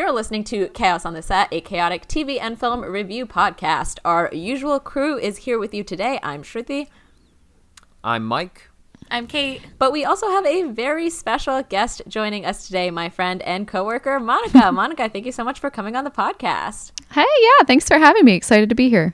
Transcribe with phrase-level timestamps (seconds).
[0.00, 3.98] You're listening to Chaos on the Set, a chaotic TV and film review podcast.
[4.02, 6.18] Our usual crew is here with you today.
[6.22, 6.86] I'm Shruti.
[8.02, 8.70] I'm Mike.
[9.10, 9.60] I'm Kate.
[9.78, 14.18] But we also have a very special guest joining us today, my friend and coworker,
[14.18, 14.72] Monica.
[14.72, 16.92] Monica, thank you so much for coming on the podcast.
[17.12, 18.32] Hey, yeah, thanks for having me.
[18.32, 19.12] Excited to be here.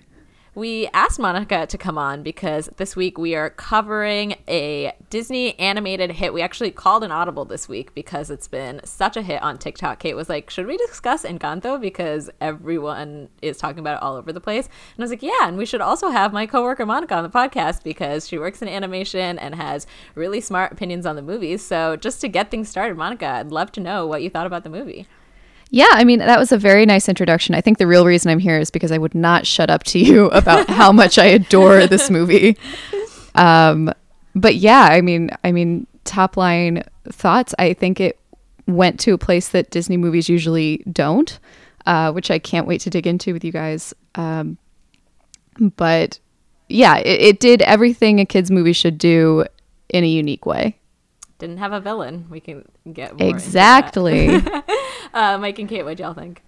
[0.57, 6.11] We asked Monica to come on because this week we are covering a Disney animated
[6.13, 6.33] hit.
[6.33, 9.99] We actually called an audible this week because it's been such a hit on TikTok.
[9.99, 11.79] Kate was like, Should we discuss Encanto?
[11.79, 14.65] Because everyone is talking about it all over the place.
[14.65, 17.29] And I was like, Yeah, and we should also have my coworker Monica on the
[17.29, 21.61] podcast because she works in animation and has really smart opinions on the movies.
[21.61, 24.65] So just to get things started, Monica, I'd love to know what you thought about
[24.65, 25.07] the movie.
[25.71, 27.55] Yeah, I mean, that was a very nice introduction.
[27.55, 29.99] I think the real reason I'm here is because I would not shut up to
[29.99, 32.57] you about how much I adore this movie.
[33.35, 33.93] Um,
[34.35, 37.55] but yeah, I mean, I mean, top line thoughts.
[37.59, 38.19] I think it
[38.67, 41.39] went to a place that Disney movies usually don't,
[41.85, 43.95] uh, which I can't wait to dig into with you guys.
[44.15, 44.59] Um,
[45.59, 46.19] but
[46.69, 49.45] yeah, it, it did everything a kids movie should do
[49.89, 50.79] in a unique way.
[51.39, 52.27] Didn't have a villain.
[52.31, 54.29] We can get more exactly.
[55.15, 56.43] uh, Mike and Kate, what y'all think?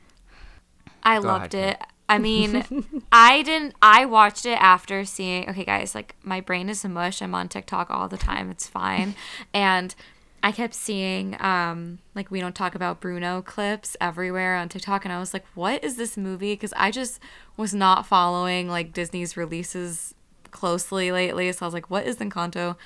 [1.03, 1.87] I Go loved ahead, it.
[2.09, 2.65] I mean,
[3.13, 3.75] I didn't.
[3.83, 5.49] I watched it after seeing.
[5.51, 7.21] Okay, guys, like my brain is a mush.
[7.21, 8.51] I'm on TikTok all the time.
[8.51, 9.15] It's fine,
[9.55, 9.95] and
[10.43, 15.13] I kept seeing um like we don't talk about Bruno clips everywhere on TikTok, and
[15.13, 16.55] I was like, what is this movie?
[16.55, 17.21] Because I just
[17.59, 20.15] was not following like Disney's releases
[20.51, 21.53] closely lately.
[21.53, 22.77] So I was like, what is Encanto?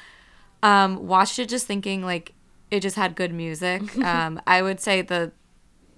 [0.62, 2.34] Um, watched it just thinking like
[2.70, 3.82] it just had good music.
[4.04, 5.32] Um, I would say the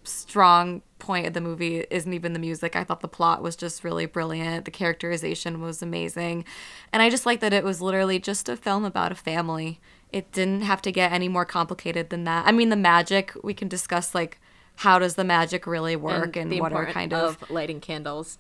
[0.05, 2.77] strong point of the movie isn't even the music.
[2.77, 4.65] I thought the plot was just really brilliant.
[4.65, 6.45] The characterization was amazing.
[6.93, 9.81] And I just like that it was literally just a film about a family.
[10.13, 12.47] It didn't have to get any more complicated than that.
[12.47, 14.41] I mean, the magic, we can discuss like
[14.77, 18.39] how does the magic really work and, the what are kind of, lighting candles.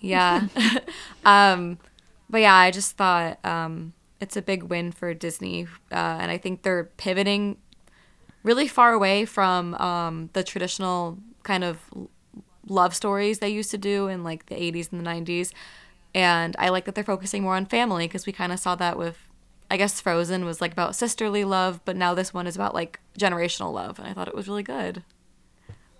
[0.00, 0.48] yeah.
[1.24, 1.78] um,
[2.30, 5.66] but yeah, I just thought um, it's a big win for Disney.
[5.92, 7.56] Uh, and I think they're pivoting
[8.42, 11.78] really far away from um, the traditional kind of
[12.66, 15.52] love stories they used to do in like the 80s and the 90s.
[16.14, 18.98] And I like that they're focusing more on family because we kind of saw that
[18.98, 19.18] with,
[19.70, 23.00] I guess, Frozen was like about sisterly love, but now this one is about like
[23.18, 23.98] generational love.
[23.98, 25.02] And I thought it was really good.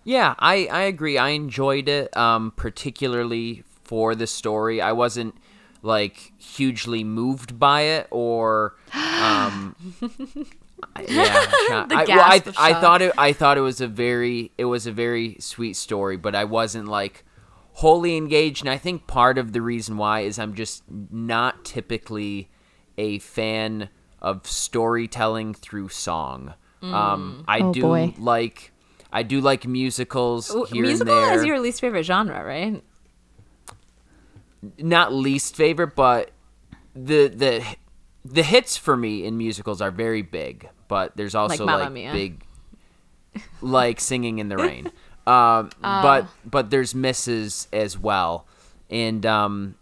[0.04, 1.18] Yeah, I, I agree.
[1.18, 4.80] I enjoyed it, um, particularly for the story.
[4.80, 5.34] I wasn't
[5.82, 8.74] like hugely moved by it or
[9.20, 9.74] um
[11.08, 14.64] yeah The I, well, I, I thought it I thought it was a very it
[14.66, 17.24] was a very sweet story but I wasn't like
[17.74, 22.48] wholly engaged and I think part of the reason why is I'm just not typically
[22.96, 23.88] a fan
[24.20, 28.14] of storytelling through song um I Oh, do boy.
[28.18, 28.72] like
[29.12, 32.82] I do like musicals Ooh, here musical and there is your least favorite genre, right?
[34.78, 36.30] Not least favorite, but
[36.94, 37.64] the the
[38.24, 40.68] the hits for me in musicals are very big.
[40.88, 42.44] But there's also Mamma like, big,
[43.60, 44.90] like singing in the rain.
[45.26, 48.46] Um, but but there's misses as well,
[48.88, 49.74] and um,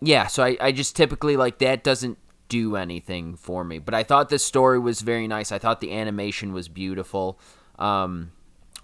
[0.00, 0.26] yeah.
[0.26, 3.78] So I I just typically like that doesn't do anything for me.
[3.78, 5.52] But I thought the story was very nice.
[5.52, 7.38] I thought the animation was beautiful.
[7.78, 8.32] Um,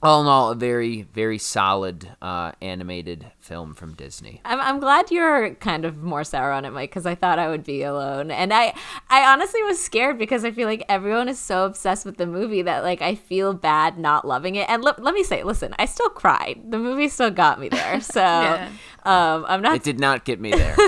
[0.04, 4.40] all in all, a very very solid uh, animated film from Disney.
[4.44, 7.48] I'm, I'm glad you're kind of more sour on it, Mike, because I thought I
[7.48, 8.30] would be alone.
[8.30, 8.74] And I,
[9.08, 12.62] I honestly was scared because I feel like everyone is so obsessed with the movie
[12.62, 14.68] that like I feel bad not loving it.
[14.68, 16.60] And let let me say, listen, I still cried.
[16.68, 18.00] The movie still got me there.
[18.14, 18.68] So Yeah.
[19.04, 20.76] um, I'm not It did not get me there.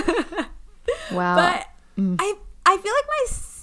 [1.10, 1.36] Wow.
[1.36, 1.66] But
[1.98, 2.34] I
[2.66, 3.06] I feel like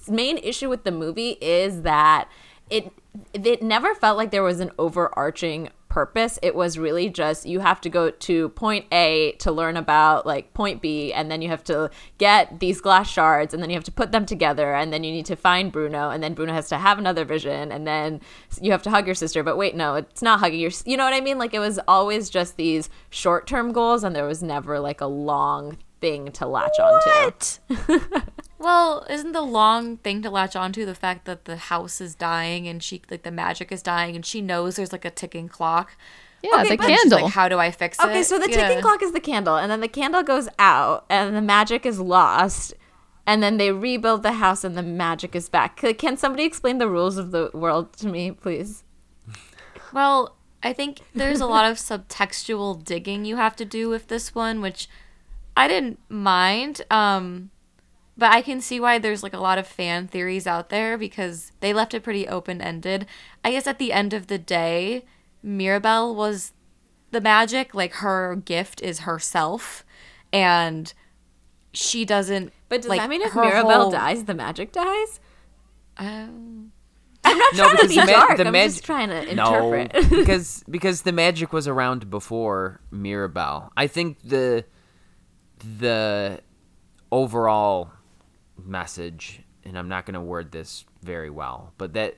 [0.10, 2.28] my main issue with the movie is that
[2.70, 2.92] it
[3.34, 6.40] it never felt like there was an overarching purpose.
[6.42, 10.52] It was really just you have to go to point A to learn about like
[10.56, 13.84] point B and then you have to get these glass shards and then you have
[13.84, 16.68] to put them together and then you need to find Bruno and then Bruno has
[16.70, 18.22] to have another vision and then
[18.60, 21.04] you have to hug your sister but wait no it's not hugging your you know
[21.04, 24.80] what I mean like it was always just these short-term goals and there was never
[24.80, 28.22] like a long thing to latch onto.
[28.64, 32.68] Well, isn't the long thing to latch onto the fact that the house is dying
[32.68, 35.98] and she like the magic is dying and she knows there's like a ticking clock?
[36.42, 37.22] yeah, okay, the but she's candle.
[37.24, 38.06] like, how do I fix it?
[38.06, 38.68] Okay, so the Yeah.
[38.68, 42.00] ticking clock is the candle, and then the candle goes out, and the magic is
[42.00, 42.74] lost,
[43.26, 45.78] and then they rebuild the house, and the magic is back.
[45.98, 48.84] Can somebody explain the rules of the world to me, please?
[49.94, 54.34] Well, I think there's a lot of subtextual digging you have to do with this
[54.36, 54.90] one, which
[55.56, 56.82] I didn't mind.
[56.92, 57.52] Um,
[58.18, 61.52] but I can see why there's like a lot of fan theories out there because
[61.60, 63.06] they left it pretty open ended.
[63.44, 65.06] I guess at the end of the day,
[65.42, 66.52] Mirabel was
[67.12, 69.84] the magic, like her gift is herself,
[70.32, 70.94] and
[71.74, 72.54] she doesn't.
[72.70, 75.20] But does like, that mean if her Mirabel whole- dies, the magic dies?
[75.98, 76.72] Um,
[77.24, 78.38] I'm not No, trying to be the ma- dark.
[78.38, 79.36] the I'm mag- just trying to interpret.
[79.38, 80.10] No, interpret.
[80.26, 83.72] because because the magic was around before Mirabel.
[83.78, 84.66] I think the
[85.80, 86.42] the
[87.12, 87.92] overall
[88.66, 92.16] message, and I'm not going to word this very well, but that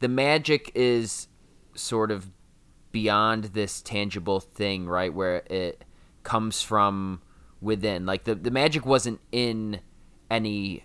[0.00, 1.28] the magic is
[1.74, 2.30] sort of
[2.90, 5.12] beyond this tangible thing, right?
[5.12, 5.84] Where it
[6.22, 7.22] comes from
[7.60, 8.04] within.
[8.06, 9.80] Like the the magic wasn't in
[10.30, 10.84] any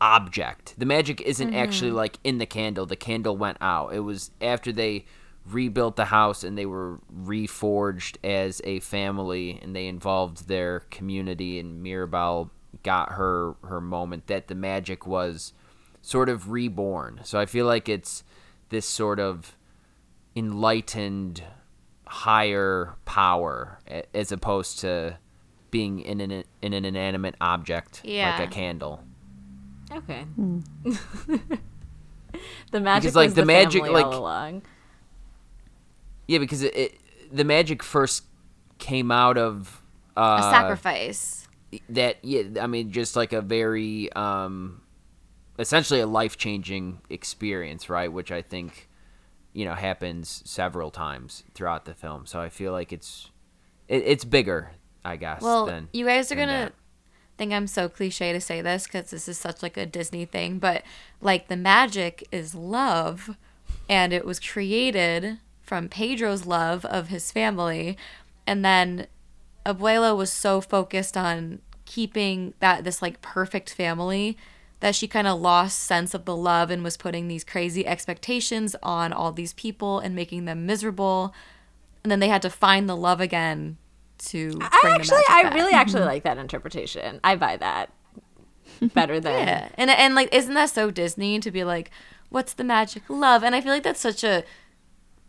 [0.00, 0.74] object.
[0.78, 1.56] The magic isn't mm-hmm.
[1.56, 2.86] actually like in the candle.
[2.86, 3.94] The candle went out.
[3.94, 5.06] It was after they
[5.46, 11.58] rebuilt the house and they were reforged as a family and they involved their community
[11.58, 12.50] and Mirabel
[12.84, 15.52] got her her moment that the magic was
[16.02, 17.20] sort of reborn.
[17.24, 18.22] So I feel like it's
[18.68, 19.56] this sort of
[20.36, 21.42] enlightened
[22.06, 23.78] higher power
[24.14, 25.18] as opposed to
[25.70, 28.38] being in an in an inanimate object Yeah.
[28.38, 29.02] like a candle.
[29.90, 30.24] okay.
[32.70, 34.62] the magic Because, like, was the the, magic, like- all along.
[36.26, 36.98] Yeah, because it, it
[37.32, 38.24] the magic first
[38.78, 39.82] came out of
[40.16, 41.43] uh, a sacrifice.
[41.88, 44.80] That yeah i mean just like a very um
[45.58, 48.88] essentially a life-changing experience right which i think
[49.52, 53.30] you know happens several times throughout the film so i feel like it's
[53.88, 54.72] it, it's bigger
[55.04, 56.72] i guess Well, than you guys are gonna that.
[57.38, 60.58] think I'm so cliche to say this because this is such like a Disney thing,
[60.58, 60.82] but
[61.20, 63.36] like the magic is love,
[63.88, 67.96] and it was created from Pedro's love of his family,
[68.46, 69.06] and then
[69.66, 74.36] Abuela was so focused on keeping that this like perfect family
[74.80, 78.76] that she kind of lost sense of the love and was putting these crazy expectations
[78.82, 81.34] on all these people and making them miserable
[82.02, 83.78] and then they had to find the love again
[84.18, 87.18] to I actually, I really actually like that interpretation.
[87.24, 87.90] I buy that
[88.94, 91.90] better than Yeah, and and like, isn't that so Disney to be like,
[92.28, 93.02] what's the magic?
[93.08, 94.44] Love, and I feel like that's such a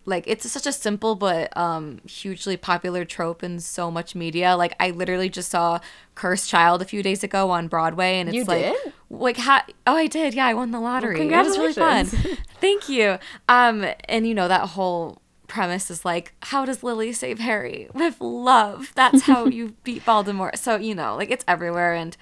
[0.07, 4.55] like it's such a simple but um hugely popular trope in so much media.
[4.55, 5.79] Like I literally just saw
[6.13, 8.93] Cursed Child a few days ago on Broadway, and it's You like, did?
[9.09, 9.61] like how?
[9.87, 10.33] Oh, I did.
[10.33, 11.27] Yeah, I won the lottery.
[11.29, 12.05] that was really fun.
[12.61, 13.17] Thank you.
[13.49, 18.19] Um, and you know that whole premise is like, how does Lily save Harry with
[18.19, 18.91] love?
[18.95, 20.57] That's how you beat Voldemort.
[20.57, 22.15] So you know, like it's everywhere, and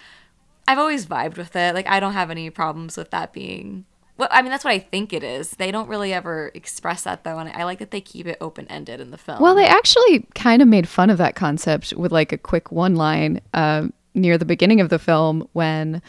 [0.67, 1.73] I've always vibed with it.
[1.75, 3.85] Like I don't have any problems with that being.
[4.17, 5.51] Well, I mean that's what I think it is.
[5.51, 8.67] They don't really ever express that though, and I like that they keep it open
[8.67, 9.39] ended in the film.
[9.41, 12.95] Well, they actually kind of made fun of that concept with like a quick one
[12.95, 16.01] line uh, near the beginning of the film when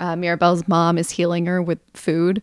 [0.00, 2.42] uh, Mirabel's mom is healing her with food.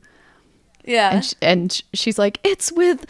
[0.85, 3.05] yeah, And, sh- and sh- she's like, "It's with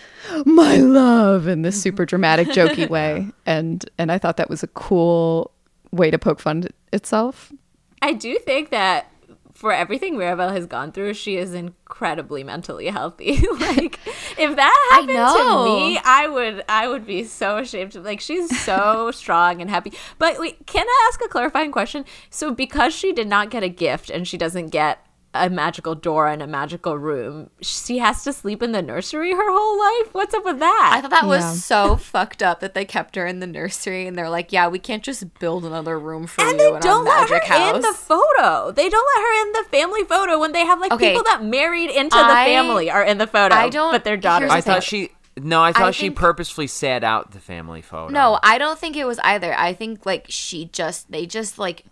[0.46, 3.28] my love," in this super dramatic, jokey way.
[3.46, 5.52] And and I thought that was a cool
[5.92, 7.54] way to poke fun at itself.
[8.02, 9.10] I do think that
[9.58, 13.40] for everything Mirabel has gone through, she is incredibly mentally healthy.
[13.60, 14.00] like
[14.38, 17.96] if that happened to me, I would I would be so ashamed.
[17.96, 19.94] Like she's so strong and happy.
[20.20, 22.06] But wait, can I ask a clarifying question?
[22.30, 25.04] So because she did not get a gift and she doesn't get
[25.46, 29.52] a magical door and a magical room, she has to sleep in the nursery her
[29.52, 30.14] whole life.
[30.14, 30.92] What's up with that?
[30.96, 31.52] I thought that was Yeah.
[31.54, 34.80] so fucked up that they kept her in the nursery, and they're like, "Yeah, we
[34.80, 37.48] can't just build another room for and you they in don't our let her magic
[37.50, 38.72] house." in the photo.
[38.72, 41.10] They don't let her in the family photo when they have like Okay.
[41.12, 43.56] people that married into I- the family are in the photo.
[43.56, 44.52] I don't- but their daughters.
[44.52, 48.12] here's i thought she no i thought she think- purposefully sat out the family photo
[48.12, 49.54] No, I don't think it was either.
[49.54, 51.84] I think like she just they just like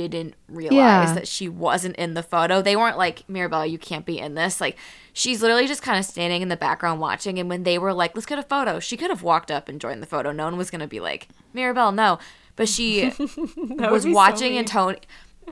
[0.00, 1.14] didn't realize Yeah.
[1.14, 2.62] that she wasn't in the photo.
[2.62, 4.60] They weren't like Mirabel, you can't be in this.
[4.60, 4.76] Like
[5.12, 7.38] she's literally just kind of standing in the background watching.
[7.38, 9.80] And when they were like, "Let's get a photo," she could have walked up and
[9.80, 10.32] joined the photo.
[10.32, 12.18] No one was gonna be like Mirabel, no.
[12.56, 14.98] But she was be so watching and Tony.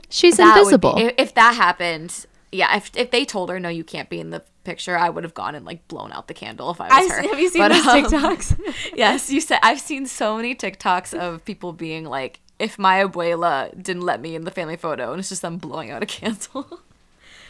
[0.09, 2.75] She's would be- if, if that happened, yeah.
[2.77, 5.33] If if they told her no, you can't be in the picture, I would have
[5.33, 7.21] gone and like blown out the candle if I I, was her.
[7.23, 8.93] have you seen But, those um, TikToks?
[8.95, 13.71] Yes, you said I've seen so many TikToks of people being like, if my abuela
[13.81, 16.79] didn't let me in the family photo, and it's just them blowing out a candle.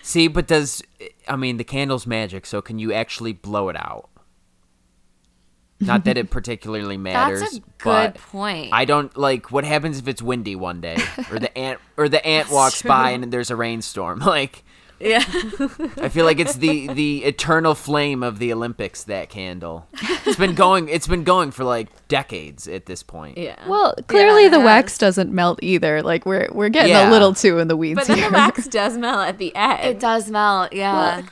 [0.02, 0.82] see but does
[1.28, 4.10] i mean the candle's magic so can you actually blow it out
[5.82, 8.70] not that it particularly matters That's a good but point.
[8.72, 10.98] I don't like what happens if it's windy one day
[11.32, 14.20] or the ant or the ant walks by and there's a rainstorm.
[14.20, 14.64] Like
[15.02, 15.24] yeah,
[15.98, 19.88] I feel like it's the the eternal flame of the Olympics that candle.
[20.26, 23.38] It's been going it's been going for like decades at this point.
[23.38, 23.56] yeah.
[23.68, 26.02] well, clearly the it wax doesn't melt either.
[26.04, 27.10] Like we're we're getting Yeah.
[27.10, 28.30] a little too in the weeds but then here.
[28.30, 29.80] the wax does melt at the end.
[29.90, 30.74] it does melt.
[30.74, 31.24] Yeah.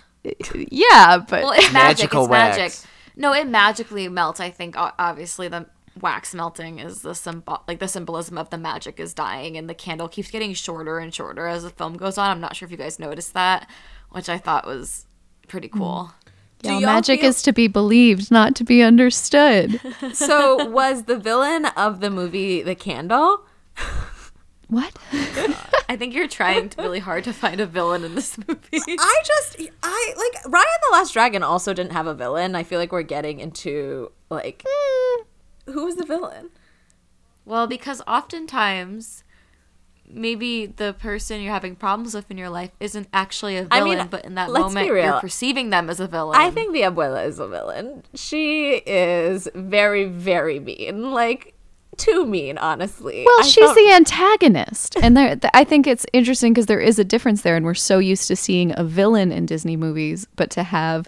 [0.55, 1.99] yeah, but well, it's magic.
[2.11, 2.57] Magical it's wax.
[2.57, 2.73] magic.
[3.15, 4.39] No, it magically melts.
[4.39, 5.65] I think obviously the
[6.01, 9.73] wax melting is the symbol, like the symbolism of the magic is dying, and the
[9.73, 12.29] candle keeps getting shorter and shorter as the film goes on.
[12.29, 13.69] I'm not sure if you guys noticed that,
[14.09, 15.05] which I thought was
[15.47, 15.79] pretty hmm.
[15.79, 16.13] cool.
[16.61, 19.79] Do Yeah, magic feel- is to be believed, not to be understood.
[20.13, 23.45] So was the villain of the movie the candle?
[24.67, 24.93] what?
[25.87, 28.59] I think you're trying to- really hard to find a villain in this movie.
[28.73, 32.55] I just I like Raya and the Last Dragon also didn't have a villain.
[32.55, 35.08] I feel like we're getting into like hmm.
[35.71, 36.49] Who was the villain?
[37.45, 39.23] Well, because oftentimes
[40.11, 43.83] maybe the person you're having problems with in your life isn't actually a villain, I
[43.83, 46.39] mean, but in that moment you're perceiving them as a villain.
[46.39, 48.03] I think the abuela is a villain.
[48.15, 51.11] She is very very mean.
[51.11, 51.55] Like
[51.97, 53.23] too mean, honestly.
[53.25, 56.79] Well, I she's felt- the antagonist, and there, th- I think it's interesting because there
[56.79, 60.25] is a difference there, and we're so used to seeing a villain in Disney movies,
[60.35, 61.07] but to have,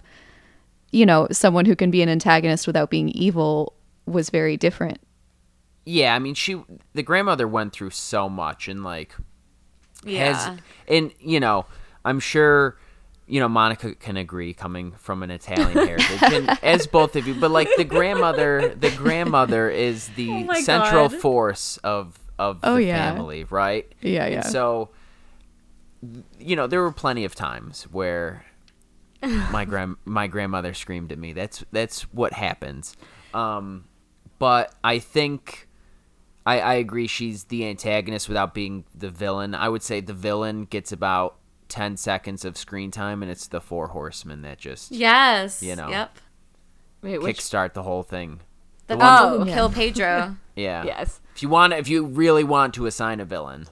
[0.90, 3.72] you know, someone who can be an antagonist without being evil
[4.06, 4.98] was very different.
[5.84, 6.62] Yeah, I mean, she
[6.94, 9.14] the grandmother went through so much, and like
[10.04, 10.32] yeah.
[10.48, 11.64] has and you know
[12.04, 12.76] i'm sure
[13.28, 17.34] you know monica can agree coming from an italian heritage and as both of you
[17.34, 21.20] but like the grandmother the grandmother is the Oh central God.
[21.20, 23.12] force of of Oh, the yeah.
[23.14, 24.40] family right Yeah, and yeah.
[24.42, 24.88] so
[26.40, 28.44] you know there were plenty of times where
[29.52, 32.96] my grand my grandmother screamed at me that's that's what happens
[33.34, 33.84] um
[34.42, 35.68] but i think
[36.44, 39.54] I, I agree she's the antagonist without being the villain.
[39.54, 41.36] I would say the villain gets about
[41.68, 45.62] 10 seconds of screen time and it's the four horsemen that just yes.
[45.62, 45.88] You know.
[45.88, 46.18] Yep.
[47.02, 48.40] Wait, which kickstart the whole thing.
[48.88, 49.54] The The one- people who yeah.
[49.54, 50.36] kill Pedro.
[50.56, 50.82] Yeah.
[50.84, 51.20] Yes.
[51.36, 53.68] If you want if you really want to assign a villain.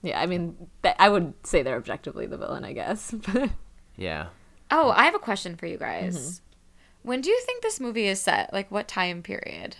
[0.00, 3.14] Yeah, I mean, th- I would say they're objectively the villain, I guess.
[3.96, 4.28] Yeah.
[4.70, 6.16] oh, I have a question for you guys.
[6.16, 7.08] Mm-hmm.
[7.08, 8.50] When do you think this movie is set?
[8.50, 9.76] Like what time period?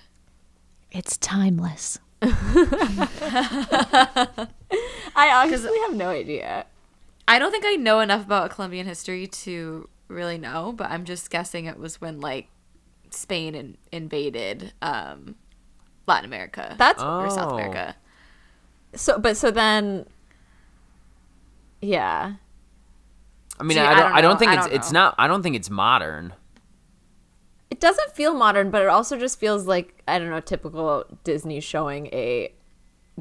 [0.95, 1.99] It's timeless.
[2.23, 2.29] I
[5.17, 6.67] honestly have no idea.
[7.27, 11.31] I don't think I know enough about Colombian history to really know, but I'm just
[11.31, 12.49] guessing it was when like
[13.11, 15.35] Spain in- invaded um,
[16.07, 17.55] Latin America That's or South Oh.
[17.57, 17.97] America.
[18.95, 19.19] so.
[19.19, 20.07] But so then,
[21.81, 22.35] yeah.
[23.59, 25.01] I mean, See, I I don't don't I don't think I it's don't it's know.
[25.01, 26.35] not I don't think it's modern.
[27.71, 31.61] It doesn't feel modern, but it also just feels like I don't know, typical Disney
[31.61, 32.53] showing a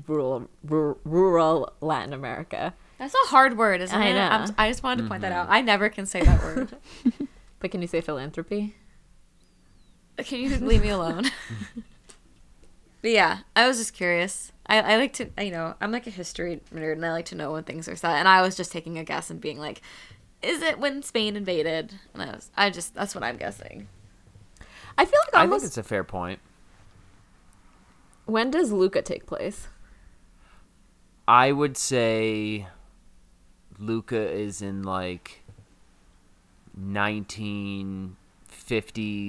[0.07, 2.73] rural rural, rural Latin America.
[2.99, 4.17] That's a hard word, isn't I it?
[4.17, 4.53] I'm, know.
[4.57, 5.41] I just wanted to point that mm-hmm.
[5.41, 5.47] out.
[5.49, 6.75] I never can say that word.
[7.63, 8.75] But can you say philanthropy?
[10.17, 11.31] can you leave me alone?
[13.01, 14.51] but yeah, I was just curious.
[14.67, 17.35] I, I like to, you know, I'm like a history nerd and I like to
[17.35, 18.17] know when things are set.
[18.17, 19.81] And I was just taking a guess and being like,
[20.41, 21.93] is it when Spain invaded?
[22.13, 23.87] And I was, I just, that's what I'm guessing.
[24.97, 26.39] I feel like I think it's a fair point.
[28.25, 29.67] when does Luca take place?
[31.27, 32.67] I would say
[33.79, 35.43] Luca is in like
[36.79, 38.13] 1950s,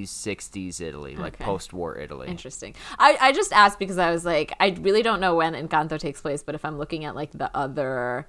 [0.04, 1.44] 60s Italy, like Okay.
[1.44, 2.28] post-war Italy.
[2.28, 2.74] Interesting.
[2.98, 6.20] I, I just asked because I was like, I really don't know when Encanto takes
[6.20, 8.26] place, but if I'm looking at like the other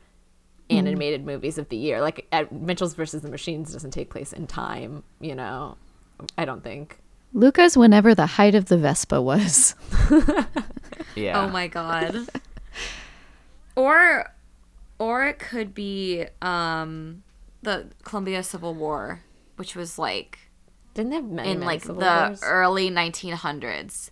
[0.70, 0.78] hmm.
[0.78, 4.48] animated movies of the year, like at Mitchells versus the Machines doesn't take place in
[4.48, 5.78] time, you know.
[6.38, 7.00] I don't think.
[7.36, 9.76] Luca's whenever the height of the Vespa was.
[11.16, 11.42] Yeah.
[11.44, 12.28] Oh my God.
[13.76, 14.34] or,
[15.00, 17.24] or it could be, um,
[17.62, 19.22] the Colombia Civil War,
[19.56, 20.40] which was like
[20.94, 22.42] Didn't they have many, in many like civil the wars?
[22.44, 24.10] early 1900s.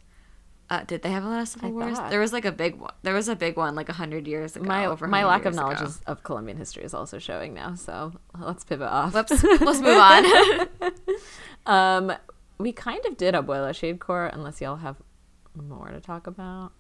[0.70, 1.98] Uh, did they have a lot of civil I wars?
[1.98, 2.10] thought.
[2.10, 2.94] There was like a big one.
[3.04, 4.64] There was a big one like hundred years ago.
[4.66, 5.88] my over my lack of knowledge ago.
[5.90, 7.76] is, of Colombian history is also showing now.
[7.76, 9.14] So let's pivot off.
[9.14, 9.44] Whoops.
[9.44, 10.94] Let's move on.
[11.66, 12.12] Um,
[12.58, 14.98] we kind of did Abuela Shade Court, unless y'all have
[15.56, 16.72] more to talk about.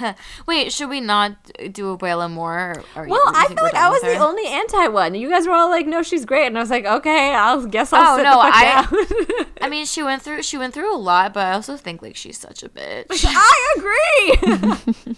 [0.46, 1.36] Wait, should we not
[1.72, 2.82] do Abuela more?
[2.96, 5.14] Or, or Well, I feel like I was the only anti one.
[5.14, 7.92] You guys were all like, "No, she's great," and I was like, "Okay, I'll guess
[7.92, 10.74] I'll Oh, sit no, the fuck I- down." I mean, she went through she went
[10.74, 13.06] through a lot, but I also think like she's such a bitch.
[13.28, 15.16] I agree.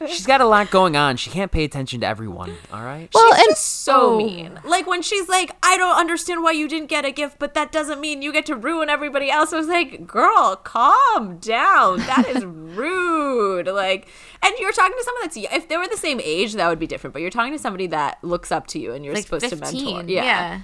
[0.00, 1.16] She's got a lot going on.
[1.16, 3.08] She can't pay attention to everyone, all right?
[3.14, 4.16] Well, she's and just so Oh.
[4.18, 4.60] mean.
[4.64, 7.72] Like when she's like, "I don't understand why you didn't get a gift, but that
[7.72, 11.98] doesn't mean you get to ruin everybody else." I was like, "Girl, calm down.
[12.00, 14.08] That is rude." Like,
[14.42, 16.86] and you're talking to someone that's if they were the same age, that would be
[16.86, 17.12] different.
[17.14, 19.56] But you're talking to somebody that looks up to you, and you're like supposed to
[19.56, 19.96] fifteen.
[19.96, 20.12] mentor.
[20.12, 20.60] Yeah.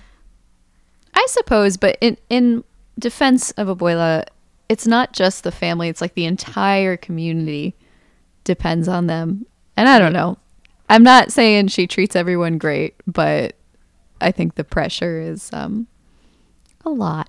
[1.15, 2.65] I suppose, but in in
[2.99, 4.25] defense of Abuela,
[4.69, 7.75] it's not just the family; it's like the entire community
[8.45, 9.47] depends on them.
[9.77, 10.39] And I don't know.
[10.89, 13.57] I'm not saying she treats everyone great, but
[14.21, 15.87] I think the pressure is um
[16.85, 17.29] a lot.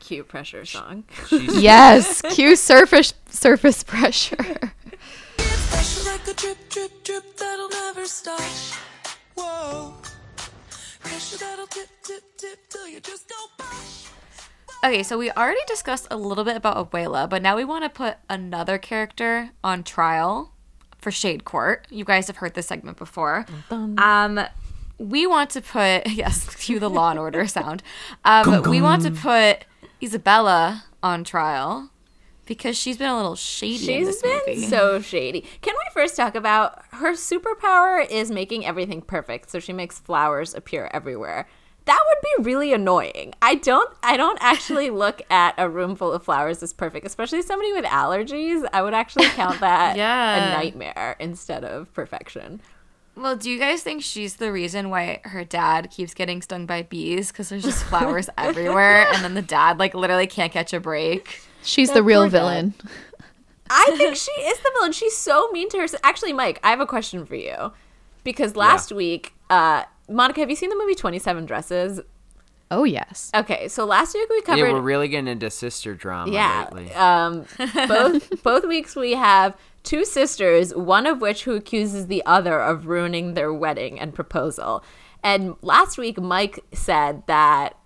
[0.00, 1.04] cute pressure song.
[1.28, 4.36] She's, Yes, cue surface surface pressure.
[5.36, 8.40] Pressure like a drip, drip, drip that'll never stop.
[9.36, 9.94] Whoa.
[11.00, 13.74] Pressure that'll dip, dip, dip till you just go pop.
[14.84, 17.90] Okay, so we already discussed a little bit about Abuela, but now we want to
[17.90, 20.52] put another character on trial
[20.98, 21.86] for Shade Court.
[21.88, 23.46] You guys have heard this segment before.
[23.70, 24.40] Um,
[24.98, 27.82] we want to put yes, cue the Law and Order sound.
[28.24, 29.64] Um, we want to put
[30.00, 31.90] Isabela on trial
[32.44, 34.66] because she's been a little shady She's been movie.
[34.66, 35.42] so shady.
[35.60, 40.54] Can we first talk about her superpower is making everything perfect, so she makes flowers
[40.54, 41.48] appear everywhere.
[41.84, 43.34] That would be really annoying.
[43.42, 47.42] I don't I don't actually look at a room full of flowers as perfect, especially
[47.42, 48.64] somebody with allergies.
[48.72, 50.52] I would actually count that Yeah.
[50.52, 52.60] a nightmare instead of perfection.
[53.16, 56.82] well, do you guys think she's the reason why her dad keeps getting stung by
[56.82, 57.32] bees?
[57.32, 61.40] Because there's just flowers everywhere, and then the dad like literally can't catch a break.
[61.64, 62.38] She's That the real poor guy.
[62.38, 62.74] villain.
[63.70, 64.92] I think she is the villain.
[64.92, 65.86] She's so mean to her.
[66.04, 67.72] Actually, Mike, I have a question for you.
[68.24, 72.00] Because last week, uh, Monica, have you seen the movie 27 Dresses?
[72.70, 73.30] Oh yes.
[73.34, 74.64] Okay, so last week we covered.
[74.66, 76.68] yeah, we're really getting into sister drama Yeah.
[76.72, 76.92] lately.
[76.94, 77.44] Um,
[77.88, 82.86] both both weeks we have two sisters, one of which who accuses the other of
[82.86, 84.82] ruining their wedding and proposal.
[85.22, 87.76] And last week Mike said that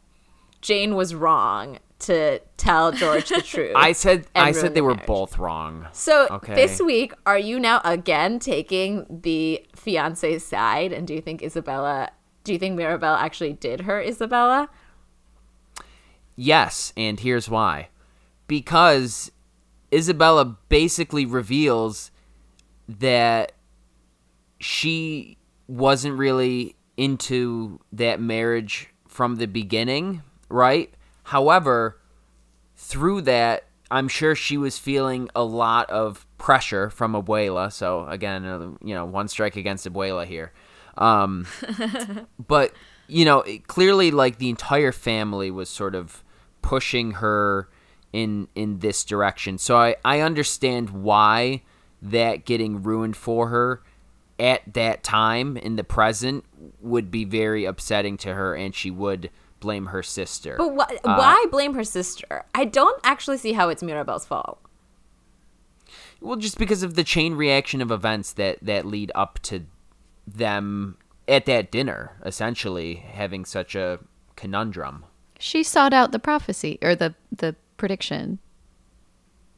[0.60, 3.72] Jane was wrong to tell George the truth.
[3.74, 5.06] I said I said the they were marriage.
[5.06, 5.86] both wrong.
[5.92, 6.54] So Okay.
[6.54, 10.92] this week, are you now again taking the fiance's side?
[10.92, 12.08] And do you think Isabela?
[12.44, 14.68] Do you think Mirabel actually did her Isabela?
[16.36, 17.88] Yes, and here's why.
[18.46, 19.32] Because
[19.90, 22.10] Isabela basically reveals
[22.88, 23.52] that
[24.60, 30.92] she wasn't really into that marriage from the beginning, right?
[31.26, 31.98] However,
[32.76, 37.72] through that, I'm sure she was feeling a lot of pressure from Abuela.
[37.72, 38.44] So again,
[38.80, 40.52] you know, one strike against Abuela here.
[40.96, 41.48] Um,
[42.46, 42.72] but
[43.08, 46.22] you know, it, clearly, like the entire family was sort of
[46.62, 47.68] pushing her
[48.12, 49.58] in in this direction.
[49.58, 51.62] So I I understand why
[52.00, 53.82] that getting ruined for her
[54.38, 56.44] at that time in the present
[56.80, 59.28] would be very upsetting to her, and she would
[59.60, 60.56] blame her sister.
[60.58, 62.44] But wh- Uh, why blame her sister?
[62.54, 64.60] I don't actually see how it's Mirabel's fault.
[66.20, 69.64] Well, just because of the chain reaction of events that that lead up to
[70.26, 70.96] them
[71.28, 73.98] at that dinner, essentially having such a
[74.34, 75.04] conundrum.
[75.38, 78.38] She sought out the prophecy or the the prediction.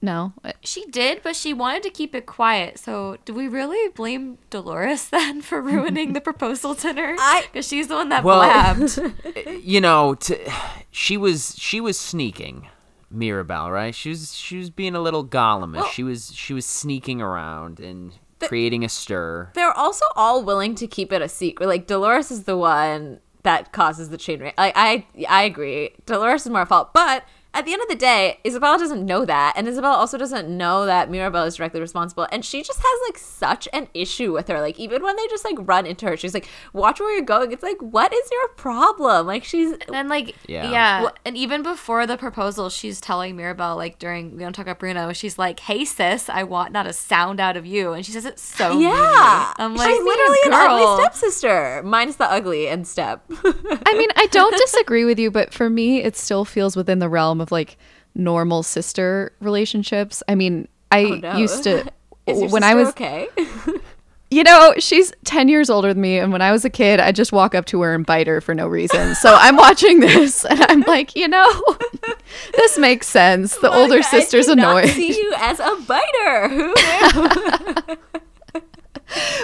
[0.00, 0.32] No.
[0.60, 2.78] She did, but she wanted to keep it quiet.
[2.78, 7.16] So, do we really blame Dolores then for ruining the proposal dinner?
[7.18, 9.00] I- Because she's the one that Well- blabbed.
[9.62, 10.52] You know, to,
[10.90, 12.68] she was she was sneaking,
[13.10, 13.94] Mirabel, right?
[13.94, 15.90] She was she was being a little Gollumish.
[15.92, 19.50] she was she was sneaking around and creating a stir.
[19.54, 21.66] They're also all willing to keep it a secret.
[21.66, 24.54] Like Dolores is the one that causes the chain reaction.
[24.58, 25.90] Like I, I agree.
[26.06, 27.24] Dolores is more at fault, but
[27.58, 30.86] at the end of the day, Isabela doesn't know that, and Isabela also doesn't know
[30.86, 34.60] that Mirabel is directly responsible, and she just has like such an issue with her.
[34.60, 37.50] Like even when they just like run into her, she's like, "Watch where you're going."
[37.50, 39.26] It's like, what is your problem?
[39.26, 40.70] Like she's And then like Yeah.
[40.70, 44.78] yeah, and even before the proposal, she's telling Mirabel like during we don't talk about
[44.78, 48.12] Bruno, she's like, "Hey sis, I want not a sound out of you," and she
[48.12, 48.84] says it so meanly.
[48.84, 49.52] yeah.
[49.56, 50.76] I'm like, she's literally an girl.
[50.86, 53.24] ugly stepsister, minus the ugly and step.
[53.30, 57.08] I mean, I don't disagree with you, but for me, it still feels within the
[57.08, 57.76] realm of like
[58.14, 60.22] normal sister relationships.
[60.28, 61.36] I mean, I Oh, no.
[61.36, 61.84] used to
[62.26, 63.28] when I was, okay.
[64.30, 67.12] you know, she's ten years older than me, and when I was a kid, I
[67.12, 69.14] just walk up to her and bite her for no reason.
[69.14, 71.62] So I'm watching this, and I'm like, you know,
[72.56, 73.56] this makes sense.
[73.56, 74.88] The older I sister's not annoying.
[74.88, 76.48] see you as a biter.
[76.48, 76.74] Who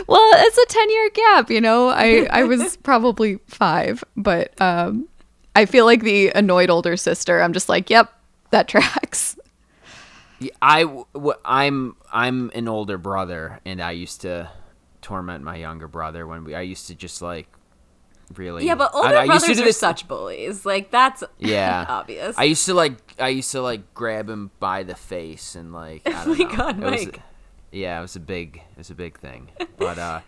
[0.06, 5.08] well it's a 10 year gap you know i i was probably five but um
[5.56, 8.12] i feel like the annoyed older sister i'm just like yep
[8.50, 9.36] that tracks
[10.40, 14.50] Yeah, I w- w- I'm I'm an older brother, and I used to
[15.00, 16.54] torment my younger brother when we.
[16.56, 17.46] I used to just like
[18.34, 18.66] really.
[18.66, 20.66] Yeah, but I- older I used to brothers do are this- such bullies.
[20.66, 22.36] Like that's Yeah, obvious.
[22.36, 26.02] I used to like I used to like grab him by the face and like
[26.06, 26.56] I don't my know.
[26.56, 27.20] God, It was- Mike.
[27.72, 29.50] yeah, it was a big it was a big thing.
[29.78, 30.20] But uh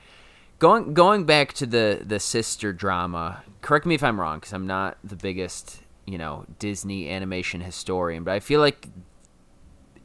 [0.58, 3.42] going going back to the the sister drama.
[3.60, 8.24] Correct me if I'm wrong cuz I'm not the biggest, you know, Disney animation historian,
[8.24, 8.88] but I feel like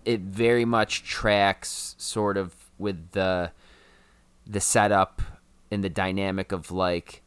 [0.03, 3.51] it very much tracks sort of with the
[4.47, 5.21] the setup
[5.69, 7.21] and the dynamic of like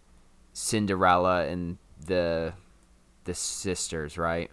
[0.53, 2.55] Cinderella and the
[3.25, 4.51] the sisters, right?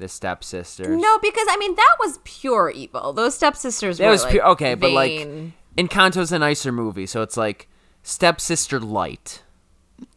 [0.00, 1.00] the stepsisters.
[1.00, 3.12] No, because I mean that was pure evil.
[3.12, 5.52] Those stepsisters that were was like, pure, okay, but like vain.
[5.76, 7.68] Encanto's a nicer movie, so it's like
[8.02, 9.42] stepsister light.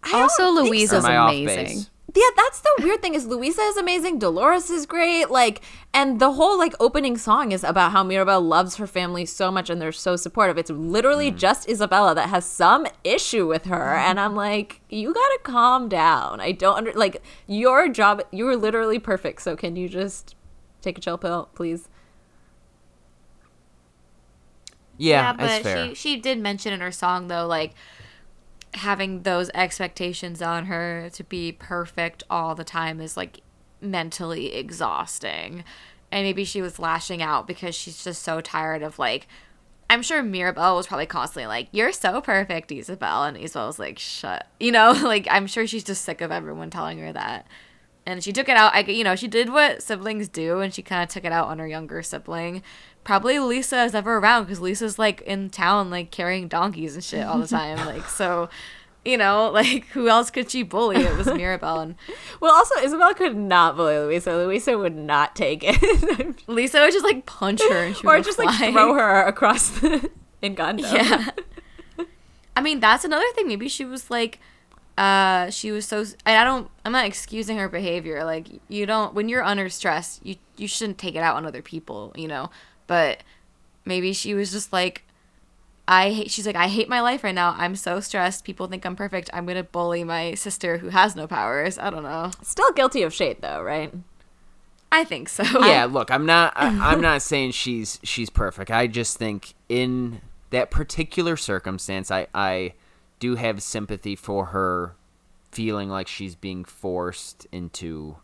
[0.03, 1.65] I Also, don't think Luisa's Am I off amazing.
[1.65, 1.89] base?
[2.15, 5.61] Yeah, that's the weird thing is Luisa is amazing, Dolores is great, like
[5.95, 9.67] and the whole like opening song is about how Mirabel loves her family so much
[9.69, 10.57] and they're so supportive.
[10.59, 11.37] It's literally Hmm.
[11.37, 15.89] just Isabela that has some issue with her and I'm like, you got to calm
[15.89, 16.39] down.
[16.39, 20.35] I don't under like your job you were literally perfect, so can you just
[20.81, 21.89] take a chill pill, please?
[25.09, 25.87] Yeah, but that's fair.
[25.89, 27.73] she she did mention in her song though, like
[28.75, 33.41] having those expectations on her to be perfect all the time is like
[33.81, 35.63] mentally exhausting.
[36.11, 39.27] And maybe she was lashing out because she's just so tired of like
[39.89, 43.99] I'm sure Mirabel was probably constantly like, You're so perfect, Isabel and Isabel was like,
[43.99, 47.47] Shut you know, like I'm sure she's just sick of everyone telling her that.
[48.05, 48.73] And she took it out.
[48.75, 51.47] I, you know, she did what siblings do, and she kind of took it out
[51.47, 52.61] on her younger sibling.
[53.03, 57.25] Probably Lisa is never around because Lisa's like in town, like carrying donkeys and shit
[57.25, 57.77] all the time.
[57.85, 58.49] like, so,
[59.03, 60.97] you know, like who else could she bully?
[60.97, 61.95] It was Mirabel, and
[62.39, 64.35] Well, also Isabela could not bully Luisa.
[64.35, 66.47] Luisa would not take it.
[66.47, 68.45] Lisa would just like punch her, and she or would just fly.
[68.45, 70.09] like throw her across the
[70.41, 70.91] Encanto.
[70.91, 71.29] Yeah.
[72.55, 73.47] I mean, that's another thing.
[73.47, 74.39] Maybe she was like,
[74.97, 75.99] uh, she was so.
[76.25, 76.69] And I don't.
[76.85, 78.23] I'm not excusing her behavior.
[78.23, 79.13] Like, you don't.
[79.13, 82.13] When you're under stress, you you shouldn't take it out on other people.
[82.15, 82.49] You know.
[82.87, 83.23] But
[83.85, 85.03] maybe she was just like,
[85.87, 86.31] I hate.
[86.31, 87.55] She's like, I hate my life right now.
[87.57, 88.45] I'm so stressed.
[88.45, 89.29] People think I'm perfect.
[89.33, 91.77] I'm gonna bully my sister who has no powers.
[91.77, 92.31] I don't know.
[92.41, 93.93] Still guilty of shade though, right?
[94.91, 95.43] I think so.
[95.65, 98.71] yeah, look, I'm not I, I'm not saying she's she's perfect.
[98.71, 102.73] I just think in that particular circumstance, I I
[103.19, 104.95] do have sympathy for her
[105.51, 108.17] feeling like she's being forced into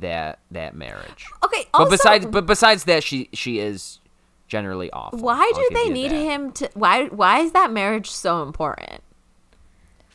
[0.00, 1.26] that that marriage.
[1.44, 1.66] Okay.
[1.74, 4.00] Also, but besides but besides that, she she is
[4.48, 5.18] generally awful.
[5.20, 6.16] why do they need that.
[6.16, 6.70] him to?
[6.74, 9.02] Why why is that marriage so important?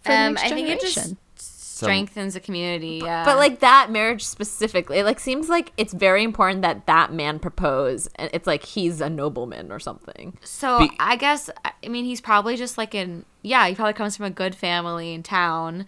[0.01, 1.17] For the Um, next I think it just generation.
[1.37, 3.01] strengthens the community.
[3.03, 3.25] Yeah.
[3.25, 7.39] But like that marriage specifically, it like seems like it's very important that that man
[7.39, 10.37] propose, and it's like he's a nobleman or something.
[10.43, 11.49] So Be- I guess
[11.83, 15.13] I mean he's probably just like in yeah he probably comes from a good family
[15.13, 15.85] in town,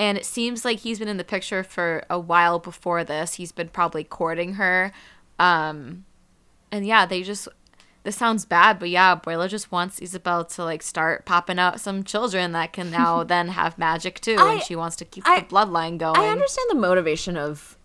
[0.00, 3.34] and it seems like he's been in the picture for a while before this.
[3.34, 4.92] He's been probably courting her,
[5.38, 6.04] um,
[6.72, 7.46] and yeah they just
[8.02, 12.02] this sounds bad, but yeah Abuela just wants Isabel to like start popping out some
[12.02, 15.40] children that can now then have magic too, I- and she wants to keep I-
[15.40, 16.18] the bloodline going.
[16.18, 17.76] I understand the motivation of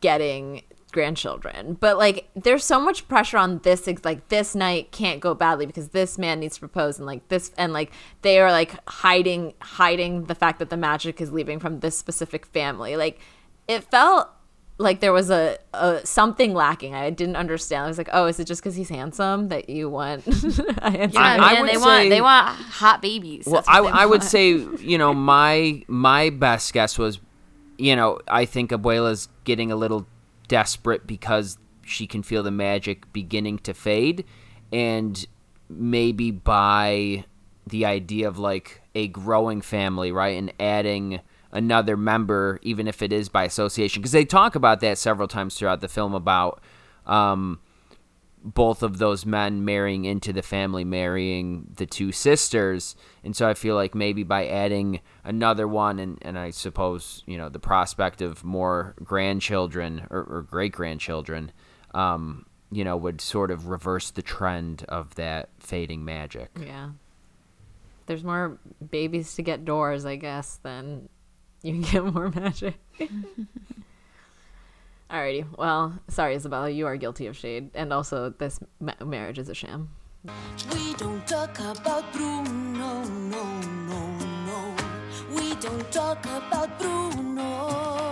[0.00, 5.34] getting grandchildren, but like there's so much pressure on this like this night can't go
[5.34, 7.90] badly because this man needs to propose and like this and like
[8.22, 12.46] they are like hiding hiding the fact that the magic is leaving from this specific
[12.46, 12.96] family.
[12.96, 13.18] Like
[13.68, 14.28] it felt
[14.78, 16.94] like there was a, a something lacking.
[16.94, 17.84] I didn't understand.
[17.84, 20.64] I was like, "Oh, is it just cuz he's handsome that you want a Yeah,
[20.80, 21.10] I- man?
[21.14, 23.44] I man, would they want they want hot babies.
[23.46, 27.20] Well, I, I would say, you know, my my best guess was,
[27.76, 30.06] you know, I think Abuela's getting a little
[30.50, 34.24] desperate because she can feel the magic beginning to fade,
[34.72, 35.26] and
[35.68, 37.24] maybe by
[37.66, 41.20] the idea of like a growing family, right, and adding
[41.52, 45.54] another member, even if it is by association, because they talk about that several times
[45.54, 46.60] throughout the film about.
[47.06, 47.60] Um,
[48.42, 52.96] both of those men marrying into the family, marrying the two sisters.
[53.22, 57.36] And so I feel like maybe by adding another one, and, and I suppose, you
[57.36, 61.52] know, the prospect of more grandchildren or, or great grandchildren,
[61.92, 66.50] um, you know, would sort of reverse the trend of that fading magic.
[66.58, 66.90] Yeah.
[68.06, 68.58] There's more
[68.90, 71.08] babies to get doors, I guess, than
[71.62, 72.74] you can get more magic.
[75.10, 75.44] Alrighty.
[75.58, 76.72] Well, sorry, Isabela.
[76.74, 77.70] You are guilty of shade.
[77.74, 79.90] And also, this ma- marriage is a sham.
[80.72, 84.76] We don't talk about Bruno, no, no, no.
[85.34, 88.09] We don't talk about Bruno.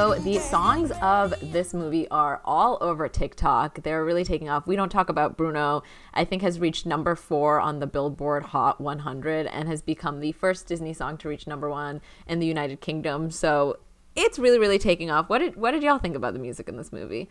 [0.00, 3.82] So, the songs of this movie are all over TikTok.
[3.82, 4.66] They're really taking off.
[4.66, 5.82] We Don't Talk About Bruno,
[6.14, 10.32] I think, has reached number four on the Billboard Hot 100 and has become the
[10.32, 13.30] first Disney song to reach number one in the United Kingdom.
[13.30, 13.76] So,
[14.16, 15.28] it's really, really taking off.
[15.28, 17.28] What did, what did y'all think about the music in this movie?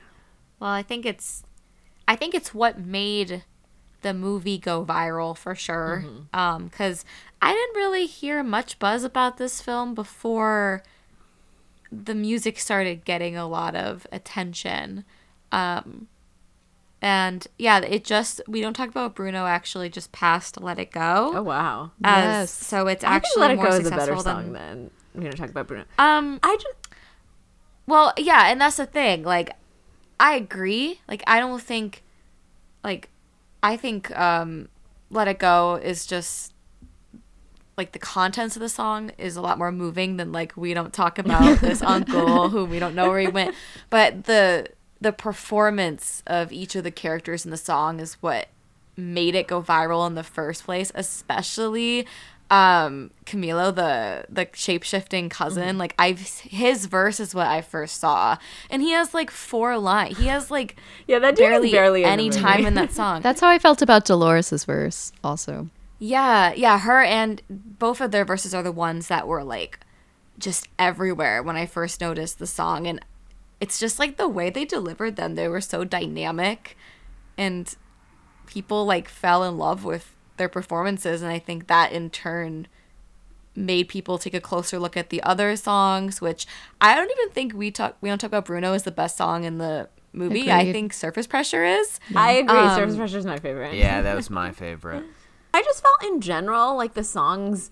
[0.59, 1.43] Well, I think it's
[2.07, 3.45] I think it's what made
[4.03, 6.05] the movie go viral for sure.
[6.35, 7.03] Um cuz
[7.41, 10.83] I didn't really hear much buzz about this film before
[11.91, 15.03] the music started getting a lot of attention.
[15.51, 16.07] Um
[17.01, 21.31] and yeah, it just we don't talk about Bruno actually just passed Let It Go.
[21.35, 21.91] Oh, wow.
[22.03, 22.51] Yes.
[22.51, 24.91] so it's I actually Let It more Go is a successful better song than than
[25.15, 25.85] we're gonna talk about Bruno.
[25.97, 26.75] Um, I just
[27.87, 29.23] Well, yeah, and that's the thing.
[29.23, 29.51] Like,
[30.19, 30.99] I agree.
[31.07, 32.03] Like, I don't think,
[32.83, 33.09] like,
[33.63, 34.67] I think um,
[35.09, 36.53] "Let It Go" is just
[37.79, 40.93] like the contents of the song is a lot more moving than like we don't
[40.93, 43.55] talk about this uncle who we don't know where he went.
[43.89, 44.67] But the
[45.01, 48.49] the performance of each of the characters in the song is what
[48.97, 52.05] made it go viral in the first place, especially
[52.51, 58.37] um Camilo the the shape-shifting cousin like I've his verse is what I first saw
[58.71, 62.29] and he has like four lines he has like yeah, that dude barely, barely any
[62.29, 62.41] movie.
[62.41, 65.69] time in that song That's how I felt about Dolores's verse also.
[65.99, 69.79] Yeah yeah her and both of their verses are the ones that were like
[70.37, 72.99] just everywhere when I first noticed the song and
[73.59, 76.77] it's just like the way they delivered them they were so dynamic
[77.37, 77.75] and
[78.45, 82.67] people like fell in love with their performances and i think that in turn
[83.55, 86.47] made people take a closer look at the other songs which
[86.79, 89.43] i don't even think we talk we don't talk about bruno is the best song
[89.43, 92.57] in the movie i think surface pressure is I agree.
[92.57, 93.75] Um, Surface Pressure is my favorite.
[93.75, 95.03] Yeah, that was my favorite.
[95.53, 97.71] I just felt in general like the songs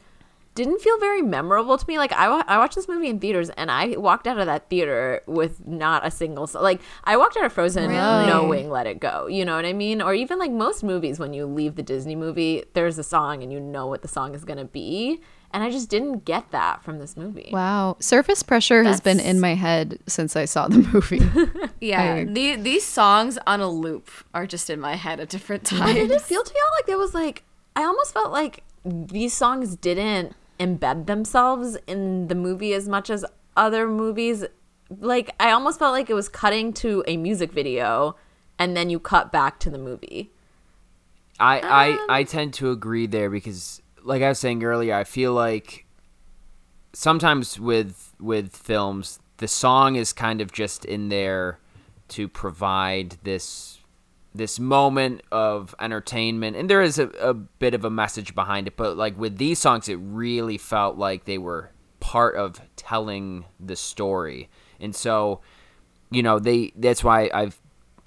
[0.56, 2.00] didn't feel very memorable to me.
[2.00, 4.72] Like I, wa- I watched this movie in theaters and I walked out of that
[4.72, 6.64] theater with not a single song.
[6.64, 8.26] Like I walked out of Frozen Really?
[8.26, 9.28] knowing Let It Go.
[9.28, 10.02] You know what I mean?
[10.02, 13.54] Or even like most movies when you leave the Disney movie, there's a song and
[13.54, 15.22] you know what the song is going to be.
[15.52, 17.52] And I just didn't get that from this movie.
[17.54, 17.96] Wow.
[18.00, 21.22] Surface pressure has been in my head since I saw the movie.
[21.80, 25.64] yeah I- the, these songs on a loop are just in my head at different
[25.70, 27.44] But did times it feel to y'all like there was like
[27.78, 33.24] I almost felt like these songs didn't embed themselves in the movie as much as
[33.56, 34.44] other movies.
[34.90, 38.16] Like I almost felt like it was cutting to a music video
[38.58, 40.32] and then you cut back to the movie.
[41.40, 45.04] I, I um, I tend to agree there because like I was saying earlier, I
[45.04, 45.86] feel like
[46.94, 51.60] sometimes with with films the song is kind of just in there
[52.08, 53.77] to provide this
[54.38, 58.78] this moment of entertainment and there is a, a bit of a message behind it
[58.78, 63.76] but like with these songs it really felt like they were part of telling the
[63.76, 64.50] story.
[64.80, 65.42] And so
[66.10, 67.60] you know they that's why i've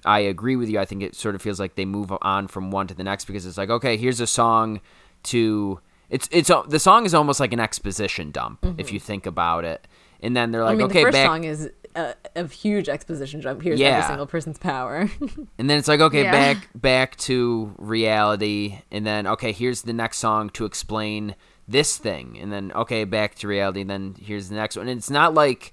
[0.05, 0.79] i agree with you.
[0.79, 3.25] I think it sort of feels like they move on from one to the next
[3.25, 4.81] because it's like okay here's a song
[5.23, 8.93] to it's it's a- the song is almost like an exposition dump if mm-hmm.
[8.95, 9.87] you think about it.
[10.23, 12.89] And then they're like I mean, okay the first back song is a, a huge
[12.89, 13.61] exposition jump.
[13.61, 13.89] Here's Yeah.
[13.89, 15.09] every single person's power.
[15.57, 16.31] and then it's like okay Yeah.
[16.31, 21.35] back back to reality and then okay here's the next song to explain
[21.67, 24.97] this thing and then okay back to reality and then here's the next one and
[24.97, 25.71] it's not like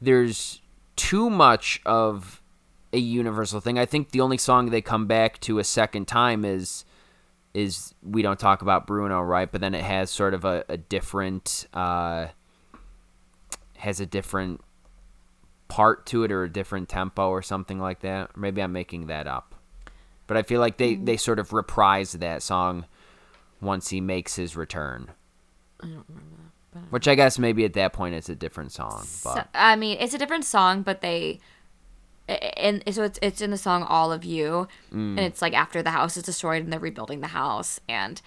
[0.00, 0.62] there's
[0.96, 2.40] too much of
[2.92, 6.44] a universal thing i think the only song they come back to a second time
[6.44, 6.84] is
[7.52, 10.76] is we don't talk about bruno right but then it has sort of a, a
[10.78, 12.26] different uh
[13.78, 14.60] has a different
[15.68, 18.36] part to it or a different tempo or something like that.
[18.36, 19.54] Maybe I'm making that up.
[20.26, 21.06] But I feel like they, mm.
[21.06, 22.86] they sort of reprise that song
[23.60, 25.10] once he makes his return.
[25.80, 26.36] I don't remember
[26.74, 26.90] that.
[26.90, 29.06] Which I guess maybe at that point it's a different song.
[29.22, 31.40] But So, I mean, it's a different song, but they,
[32.26, 35.22] and so it's it's in the song "All of You," and mm.
[35.22, 38.20] it's like after the house is destroyed and they're rebuilding the house, and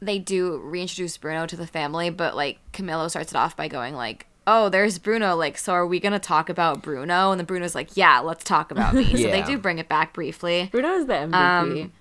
[0.00, 3.94] they do reintroduce Bruno to the family, but like Camilo starts it off by going
[3.94, 5.34] like, "Oh, there's Bruno.
[5.36, 8.70] Like, so are we gonna talk about Bruno?" And then Bruno's like, "Yeah, let's talk
[8.70, 10.68] about me." So they do bring it back briefly.
[10.70, 11.34] Bruno's is the MVP.
[11.82, 11.92] Um,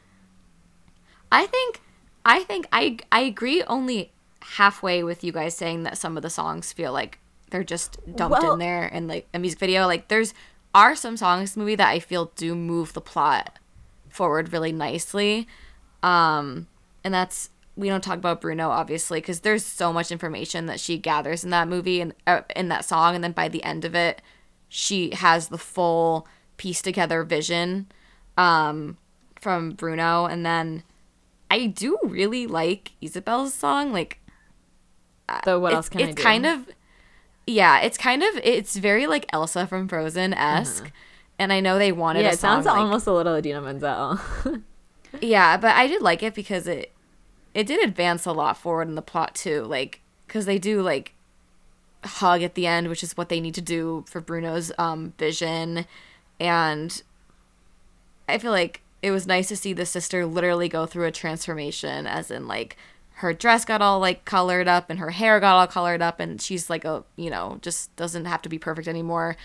[1.31, 1.81] I think
[2.25, 6.29] I think I I agree only halfway with you guys saying that some of the
[6.29, 9.85] songs feel like they're just dumped Well- in there in like a music video.
[9.87, 10.33] Like there's
[10.75, 13.57] are some songs in the movie that I feel do move the plot
[14.09, 15.47] forward really nicely.
[16.01, 16.67] Um
[17.03, 20.97] and that's we don't talk about Bruno obviously because there's so much information that she
[20.97, 23.95] gathers in that movie and uh, in that song and then by the end of
[23.95, 24.21] it
[24.69, 27.87] she has the full piece together vision
[28.37, 28.97] um
[29.39, 30.83] from Bruno and then
[31.49, 34.19] I do really like Isabel's song like
[35.45, 36.23] so what else can I it's do?
[36.23, 36.69] kind of
[37.47, 40.91] yeah it's kind of it's very like Elsa from Frozen esque
[41.39, 44.19] and I know they wanted yeah, it sounds like- almost a little Idina Menzel.
[45.21, 46.92] yeah, but I did like it because it
[47.53, 51.13] it did advance a lot forward in the plot too, like because they do like
[52.03, 55.85] hug at the end, which is what they need to do for Bruno's um vision,
[56.39, 57.03] and
[58.27, 62.07] I feel like it was nice to see the sister literally go through a transformation,
[62.07, 62.77] as in like
[63.17, 66.41] her dress got all like colored up and her hair got all colored up, and
[66.41, 69.37] she's like a you know just doesn't have to be perfect anymore.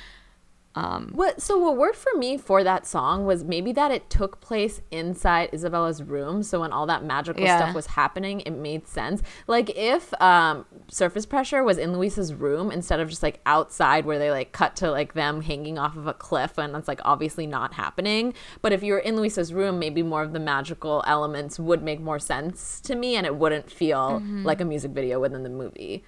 [1.12, 4.80] What so what worked for me for that song was maybe that it took place
[4.92, 6.44] inside Isabela's room.
[6.44, 7.56] So when all that magical Yeah.
[7.56, 9.20] stuff was happening, it made sense.
[9.48, 14.20] Like if um, surface pressure was in Luisa's room instead of just like outside where
[14.20, 17.46] they like cut to like them hanging off of a cliff and that's like obviously
[17.46, 18.32] not happening.
[18.62, 22.00] But if you were in Luisa's room, maybe more of the magical elements would make
[22.00, 26.04] more sense to me and it wouldn't feel like a music video within the movie.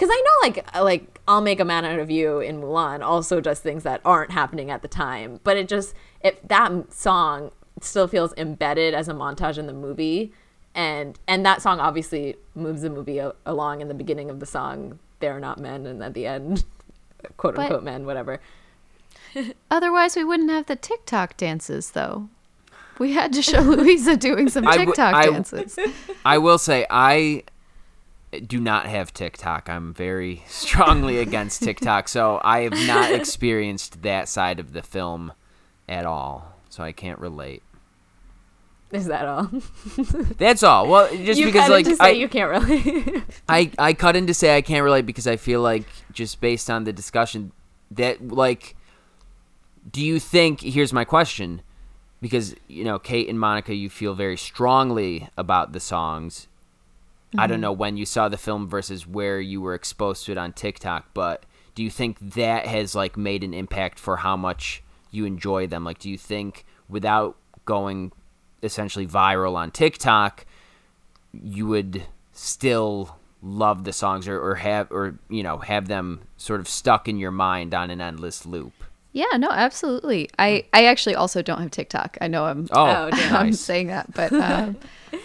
[0.00, 3.02] Because I know, like, uh, like I'll make a man out of you in Mulan
[3.02, 7.50] also does things that aren't happening at the time, but it just if that song
[7.82, 10.32] still feels embedded as a montage in the movie,
[10.74, 14.46] and and that song obviously moves the movie a- along in the beginning of the
[14.46, 14.98] song.
[15.18, 16.64] They're not men, and at the end,
[17.36, 18.40] quote But- unquote men, whatever.
[19.70, 22.30] Otherwise, we wouldn't have the TikTok dances, though.
[22.98, 25.78] We had to show Luisa doing some I w- TikTok I- dances.
[26.24, 27.44] I will say I
[28.46, 29.68] do not have TikTok.
[29.68, 35.32] I'm very strongly against TikTok, so I have not experienced that side of the film
[35.88, 36.54] at all.
[36.68, 37.62] So I can't relate.
[38.92, 39.50] Is that all?
[40.38, 40.88] That's all.
[40.88, 43.22] Well, just you because cut like it to say I, you can't really.
[43.48, 46.68] I I cut in to say I can't relate because I feel like just based
[46.68, 47.52] on the discussion
[47.92, 48.74] that like
[49.90, 51.62] do you think here's my question
[52.20, 56.48] because you know Kate and Monica you feel very strongly about the songs
[57.38, 60.38] I don't know when you saw the film versus where you were exposed to it
[60.38, 64.82] on TikTok but do you think that has like made an impact for how much
[65.10, 68.10] you enjoy them like do you think without going
[68.62, 70.44] essentially viral on TikTok
[71.32, 76.60] you would still love the songs or, or have or you know have them sort
[76.60, 78.72] of stuck in your mind on an endless loop
[79.12, 80.28] Yeah, no, absolutely.
[80.38, 82.16] I, I actually also don't have TikTok.
[82.20, 83.34] I know I'm oh, Oh, damn.
[83.40, 83.60] I'm nice.
[83.60, 84.76] saying that, but um,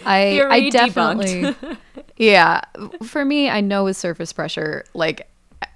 [0.04, 0.72] I Theory I debunked.
[0.72, 1.76] definitely
[2.16, 2.62] yeah.
[3.02, 5.28] For me, I know with surface pressure, like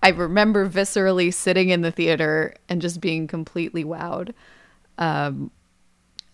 [0.03, 4.33] I remember viscerally sitting in the theater and just being completely wowed.
[4.99, 5.51] Um,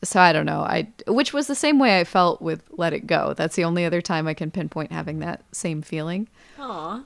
[0.05, 0.61] so I don't know.
[0.61, 3.35] I which was the same way I felt with Let It Go.
[3.35, 6.29] That's the only other time I can pinpoint having that same feeling.
[6.59, 7.03] Aw.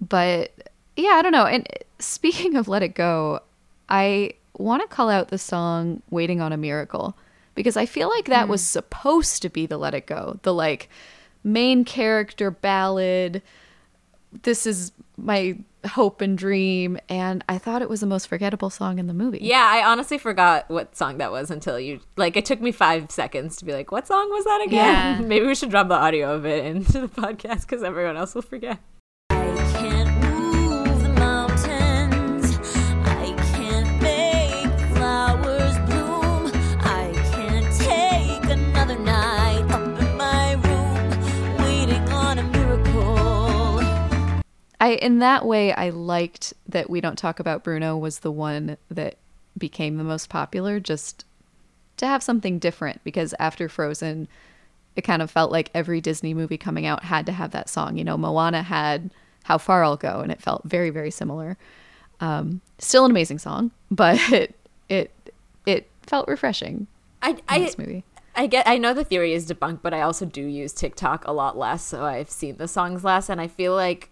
[0.00, 1.46] but yeah, I don't know.
[1.46, 1.66] And
[1.98, 3.40] speaking of Let It Go,
[3.88, 7.16] I want to call out the song Waiting on a Miracle
[7.54, 8.66] because I feel like that was mm.
[8.66, 10.88] supposed to be the Let It Go, the like
[11.44, 13.42] main character ballad.
[14.42, 16.98] This is my hope and dream.
[17.08, 19.40] And I thought it was the most forgettable song in the movie.
[19.42, 22.36] Yeah, I honestly forgot what song that was until you like.
[22.36, 25.26] It took me five seconds to be like, "What song was that again?" Yeah.
[25.26, 28.42] Maybe we should drop the audio of it into the podcast because everyone else will
[28.42, 28.78] forget.
[44.80, 48.78] I in that way I liked that we don't talk about Bruno was the one
[48.90, 49.16] that
[49.56, 51.24] became the most popular just
[51.98, 54.26] to have something different because after Frozen
[54.96, 57.96] it kind of felt like every Disney movie coming out had to have that song.
[57.96, 59.10] You know, Moana had
[59.44, 61.58] How Far I'll Go and it felt very very similar.
[62.20, 64.56] Um, still an amazing song, but it
[64.88, 65.12] it,
[65.66, 66.86] it felt refreshing
[67.22, 68.04] I in I this movie.
[68.34, 71.32] I get I know the theory is debunked, but I also do use TikTok a
[71.32, 74.10] lot less, so I've seen the songs less, and I feel like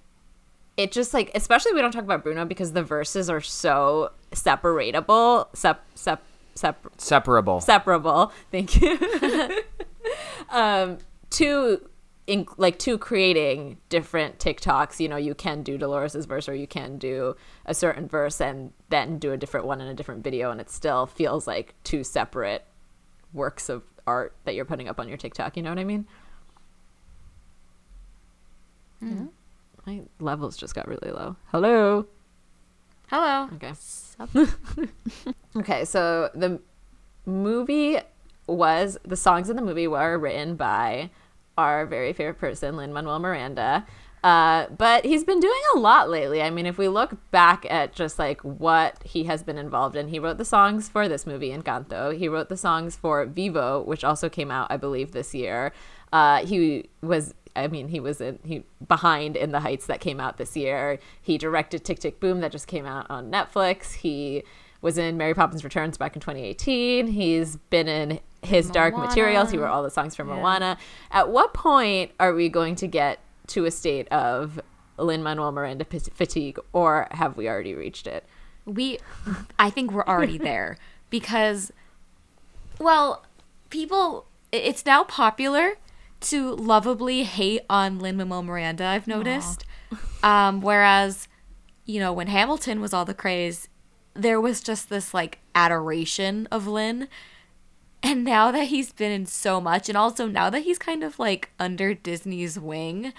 [0.79, 5.55] it just like especially we don't talk about Bruno because the verses are so separatable,
[5.55, 6.23] sep sep
[6.55, 8.33] sep separable separable.
[8.53, 8.97] Thank you.
[10.51, 10.99] um,
[11.31, 11.91] to
[12.29, 15.01] in, like to creating different TikToks.
[15.01, 17.35] You know, you can do Dolores's verse, or you can do
[17.67, 20.71] a certain verse and then do a different one in a different video, and it
[20.71, 22.65] still feels like two separate
[23.33, 25.57] works of art that you're putting up on your TikTok.
[25.57, 26.07] You know what I mean?
[29.89, 31.37] My levels just got really low.
[31.47, 32.05] Hello.
[33.07, 33.49] Hello.
[33.55, 33.73] Okay.
[35.57, 36.61] okay, so the
[37.25, 37.97] movie
[38.47, 41.09] was the songs in the movie were written by
[41.57, 43.87] our very favorite person, Lin Manuel Miranda.
[44.23, 46.43] Uh, but he's been doing a lot lately.
[46.43, 50.09] I mean, if we look back at just like what he has been involved in,
[50.09, 52.15] he wrote the songs for this movie, Encanto.
[52.15, 55.73] He wrote the songs for Vivo, which also came out, I believe, this year.
[56.13, 60.21] Uh, he was I mean, he was in, he behind in the Heights that came
[60.21, 60.99] out this year.
[61.21, 63.95] He directed Tick Tick Boom that just came out on Netflix.
[63.95, 64.43] He
[64.81, 67.09] was in Mary Poppins Returns back in 2018.
[67.09, 69.51] He's been in His Dark Materials.
[69.51, 70.79] He wrote all the songs for Moana.
[71.11, 74.61] At what point are we going to get to a state of
[74.97, 78.25] Lin Manuel Miranda p- fatigue, or have we already reached it?
[78.69, 78.99] we
[79.59, 80.77] i think we're already there
[81.11, 81.73] because
[82.79, 83.25] well
[83.71, 85.75] people it's now popular
[86.21, 89.65] to lovably hate on lin manuel miranda i've noticed
[90.23, 91.29] um, whereas
[91.89, 93.67] you know, when Hamilton was all the craze,
[94.13, 97.09] there was just this like adoration of Lin.
[98.03, 101.19] And now that he's been in so much, and also now that he's kind of
[101.19, 103.15] like under Disney's wing,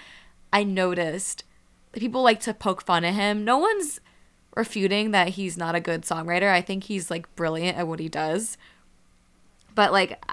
[0.52, 1.44] I noticed
[1.90, 3.44] that people like to poke fun at him.
[3.44, 4.00] No one's
[4.56, 6.50] refuting that he's not a good songwriter.
[6.50, 8.56] I think he's like brilliant at what he does.
[9.74, 10.24] But like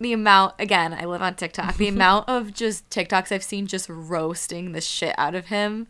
[0.00, 1.76] the amount again, I live on TikTok.
[1.76, 5.86] The amount of just TikToks I've seen just roasting the shit out of him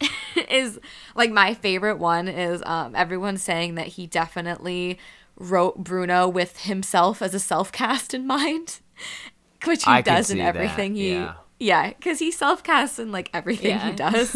[0.48, 0.78] is
[1.14, 4.98] like my favorite one is um everyone saying that he definitely
[5.36, 8.80] wrote Bruno with himself as a self-cast in mind,
[9.64, 11.34] which he I does in see that, everything he yeah.
[11.58, 13.90] yeah, cuz he self-casts in like everything Yeah.
[13.90, 14.34] he does.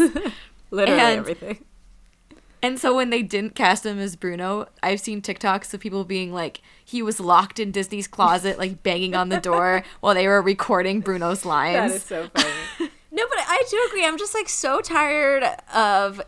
[0.70, 1.64] Literally And- everything.
[2.62, 6.32] And so when they didn't cast him as Bruno, I've seen TikToks of people being
[6.32, 10.42] like, he was locked in Disney's closet, like banging on the door while they were
[10.42, 11.92] recording Bruno's lines.
[11.92, 12.90] That is so funny.
[13.10, 14.04] no, but I do agree.
[14.04, 15.44] I'm just like so tired
[15.74, 16.20] of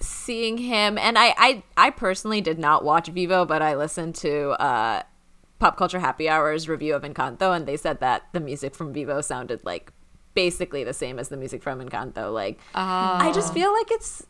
[0.00, 4.50] seeing him and I I, I personally did not watch Vivo, but I listened to
[4.60, 5.02] uh
[5.58, 9.20] Pop Culture Happy Hour's review of Encanto and they said that the music from Vivo
[9.22, 9.92] sounded like
[10.34, 12.32] basically the same as the music from Encanto.
[12.32, 14.26] Like I just feel like it's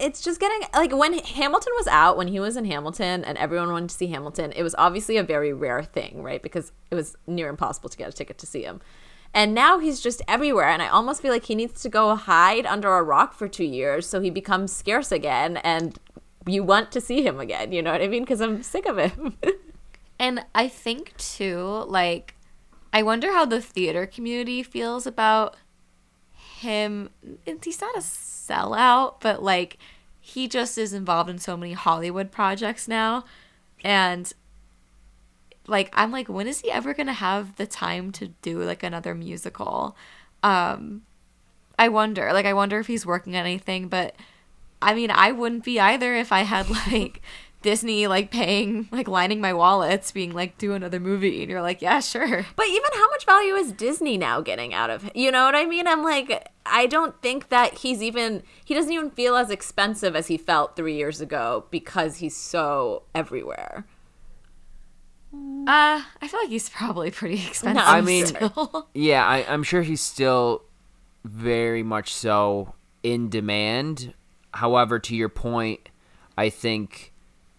[0.00, 3.70] it's just getting like when Hamilton was out, when he was in Hamilton and everyone
[3.70, 6.42] wanted to see Hamilton, it was obviously a very rare thing, right?
[6.42, 8.80] Because it was near impossible to get a ticket to see him.
[9.32, 10.68] And now he's just everywhere.
[10.68, 13.64] And I almost feel like he needs to go hide under a rock for two
[13.64, 15.98] years so he becomes scarce again and
[16.46, 17.70] you want to see him again.
[17.70, 18.22] You know what I mean?
[18.22, 19.36] Because I'm sick of him.
[20.20, 22.34] And I think too, like,
[22.92, 25.56] I wonder how the theater community feels about
[26.60, 27.10] him.
[27.62, 29.78] He's not a sellout, but like,
[30.20, 33.24] he just is involved in so many Hollywood projects now.
[33.82, 34.32] And
[35.66, 39.14] like, I'm like, when is he ever to have the time to do like another
[39.14, 39.96] musical?
[40.42, 41.02] Um,
[41.78, 42.32] I wonder.
[42.32, 44.14] Like, I wonder if he's working on anything, but
[44.82, 47.22] I mean, I wouldn't be either if I had like
[47.62, 51.42] Disney like paying, like lining my wallets, being like, do another movie.
[51.42, 52.46] And you're like, yeah, sure.
[52.56, 55.66] But even how much value is Disney now getting out of You know what I
[55.66, 55.86] mean?
[55.86, 60.28] I'm like, I don't think that he's even, he doesn't even feel as expensive as
[60.28, 63.84] he felt three years ago because he's so everywhere.
[65.32, 67.82] Uh, I feel like he's probably pretty expensive.
[67.86, 68.88] I mean- still.
[68.94, 70.64] Yeah, I, I'm sure he's still
[71.24, 74.14] very much so in demand.
[74.54, 75.90] However, to your point,
[76.36, 77.09] I think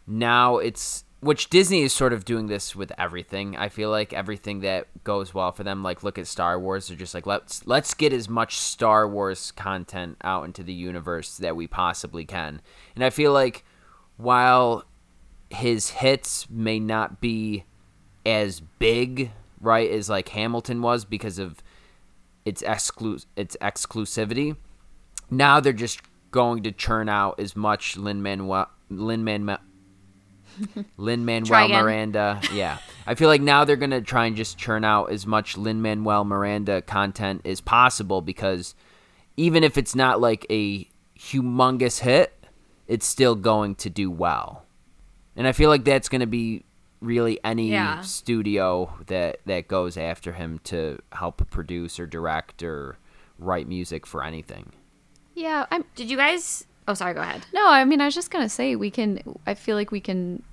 [0.08, 3.56] now it's which Disney is sort of doing this with everything.
[3.56, 6.98] I feel like everything that goes well for them, like look at Star Wars, they're
[6.98, 11.56] just like let's let's get as much Star Wars content out into the universe that
[11.56, 12.62] we possibly can.
[12.96, 13.64] And I feel like
[14.18, 14.86] while
[15.52, 17.66] his hits may not be
[18.26, 21.62] as big, right, as like Hamilton was because of
[22.46, 24.56] its exclu- its exclusivity.
[25.30, 29.60] Now they're just going to churn out as much Lin Manuel Lin Manuel
[30.98, 31.68] Lin Manuel.
[31.70, 32.42] Miranda.
[32.54, 32.78] Yeah,
[33.08, 36.24] I feel like now they're gonna try and just churn out as much Lin Manuel
[36.26, 38.76] Miranda content as possible because
[39.38, 40.88] even if it's not like a
[41.18, 42.46] humongous hit,
[42.88, 44.66] it's still going to do well.
[45.36, 46.66] And I feel like that's going to be
[47.00, 48.02] really any Yeah.
[48.02, 52.98] studio that that goes after him to help produce or direct or
[53.40, 54.72] write music for anything.
[55.34, 56.68] Yeah, I'm Did you guys?
[56.88, 57.14] Oh, sorry.
[57.14, 57.46] Go ahead.
[57.54, 59.38] No, I mean, I was just gonna say we can.
[59.46, 60.44] I feel like we can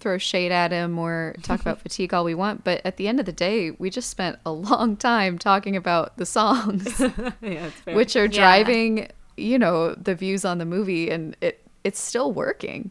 [0.00, 3.20] throw shade at him or talk about fatigue all we want, but at the end
[3.20, 7.00] of the day, we just spent a long time talking about the songs,
[7.40, 7.94] yeah, fair.
[7.94, 8.28] which are Yeah.
[8.40, 12.90] driving, you know, the views on the movie, and it it's still working.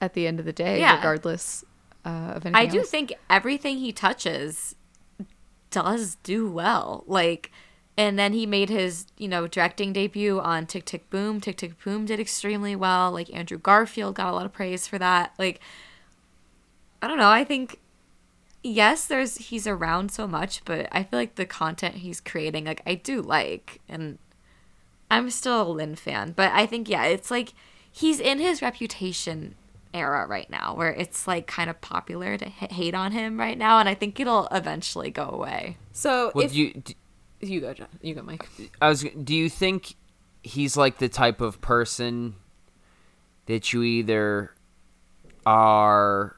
[0.00, 0.94] At the end of the day, Yeah.
[0.96, 1.64] regardless
[2.04, 2.54] uh, of anything.
[2.54, 2.88] I do else.
[2.90, 4.76] think everything he touches
[5.70, 7.02] does do well.
[7.08, 7.50] Like,
[7.98, 11.40] and then he made his, you know, directing debut on Tick Tick Boom.
[11.40, 13.10] Tick Tick Boom did extremely well.
[13.10, 15.34] Like Andrew Garfield got a lot of praise for that.
[15.36, 15.60] Like,
[17.02, 17.28] I don't know.
[17.28, 17.80] I think
[18.62, 22.82] yes, there's he's around so much, but I feel like the content he's creating, like
[22.86, 24.18] I do like, and
[25.10, 26.32] I'm still a Lin fan.
[26.36, 27.52] But I think yeah, it's like
[27.90, 29.56] he's in his reputation
[29.92, 33.58] era right now, where it's like kind of popular to h- hate on him right
[33.58, 35.78] now, and I think it'll eventually go away.
[35.92, 36.94] so Well, if do you d-
[37.40, 38.48] you go, John, you go, Mike.
[38.80, 39.94] I was do you think
[40.42, 42.34] he's like the type of person
[43.46, 44.54] that you either
[45.46, 46.36] are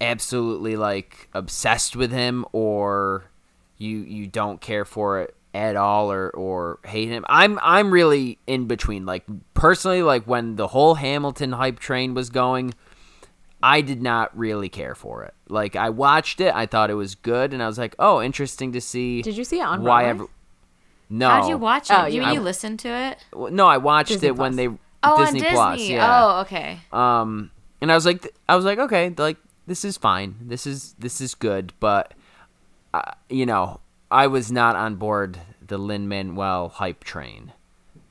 [0.00, 3.30] absolutely like obsessed with him or
[3.78, 7.24] you you don't care for it at all or or hate him.
[7.28, 9.06] I'm I'm really in between.
[9.06, 9.24] Like
[9.54, 12.74] personally like when the whole Hamilton hype train was going,
[13.62, 15.34] I did not really care for it.
[15.48, 18.72] Like I watched it, I thought it was good and I was like, "Oh, interesting
[18.72, 20.10] to see Did you see it on why Broadway?
[20.24, 20.26] ever
[21.08, 21.28] No.
[21.28, 21.94] How'd you watch it?
[21.98, 23.18] Oh, you you mean mean- you listened to it?
[23.32, 24.68] No, I watched Disney it when they
[25.02, 25.54] Oh, Disney Disney.
[25.54, 26.24] Plus, yeah.
[26.24, 26.80] Oh, okay.
[26.92, 29.36] Um, and I was like, I was like, okay, like
[29.66, 30.34] this is fine.
[30.40, 32.12] This is this is good, but
[32.92, 33.80] uh, you know,
[34.10, 37.52] I was not on board the Lin Manuel hype train.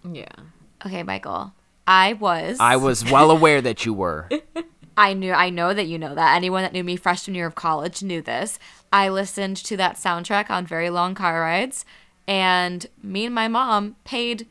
[0.10, 0.28] Yeah.
[0.86, 1.54] Okay, Michael.
[1.88, 2.58] I was.
[2.60, 4.30] I was well aware that you were.
[4.98, 5.34] I knew.
[5.34, 6.36] I know that you know that.
[6.36, 8.60] Anyone that knew me freshman year of college knew this.
[8.94, 11.84] I listened to that soundtrack on very long car rides,
[12.28, 14.48] and me and my mom paid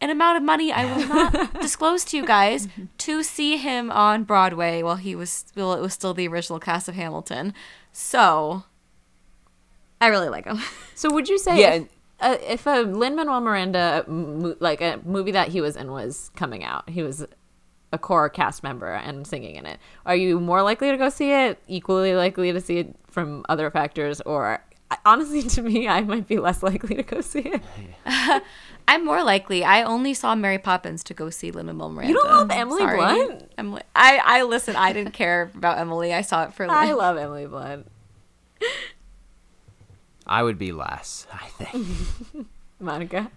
[0.00, 4.22] an amount of money I will not disclose to you guys to see him on
[4.22, 7.52] Broadway while he was well, it was still the original cast of Hamilton.
[7.90, 8.62] So,
[10.00, 10.60] I really like him.
[10.94, 11.86] So would you say Yeah, if,
[12.20, 16.32] uh, if a Lin Manuel Miranda mo- like a movie that he was in was
[16.34, 17.24] coming out, he was
[17.92, 19.78] a core cast member and singing in it.
[20.04, 21.58] Are you more likely to go see it?
[21.68, 24.62] Equally likely to see it from other factors, or
[25.04, 27.62] honestly, to me, I might be less likely to go see it.
[28.88, 29.64] I'm more likely.
[29.64, 32.12] I only saw Mary Poppins to go see Lin Manuel Miranda.
[32.12, 32.96] You don't love Emily Sorry.
[32.96, 33.52] Blunt?
[33.58, 34.76] Emily, I I listen.
[34.76, 36.14] I didn't care about Emily.
[36.14, 36.66] I saw it for.
[36.70, 37.86] I love Emily Blunt.
[40.26, 42.46] I would be less, I think.
[42.80, 43.30] Monica.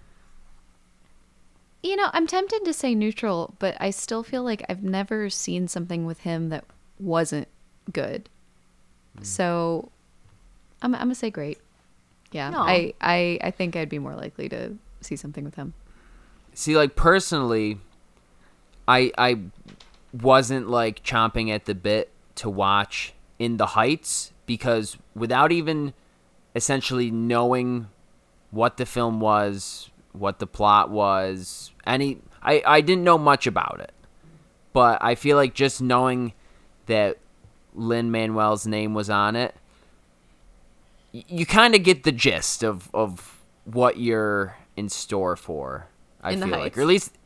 [1.83, 5.67] You know, I'm tempted to say neutral, but I still feel like I've never seen
[5.67, 6.63] something with him that
[6.99, 7.47] wasn't
[7.91, 8.29] good.
[9.17, 9.25] Mm.
[9.25, 9.91] So
[10.81, 11.59] I'm, I'm gonna say great.
[12.31, 12.59] Yeah, No.
[12.59, 15.73] I, I I think I'd be more likely to see something with him.
[16.53, 17.79] See, like personally,
[18.87, 19.39] I I
[20.13, 25.93] wasn't like chomping at the bit to watch In the Heights because without even
[26.55, 27.87] essentially knowing
[28.51, 33.79] what the film was, what the plot was, any I I didn't know much about
[33.79, 33.93] it.
[34.73, 36.33] But I feel like just knowing
[36.85, 37.17] that
[37.73, 39.55] Lin Manuel's name was on it,
[41.11, 45.87] you kind of get the gist of of what you're in store for.
[46.21, 47.17] I In feel like, or at least,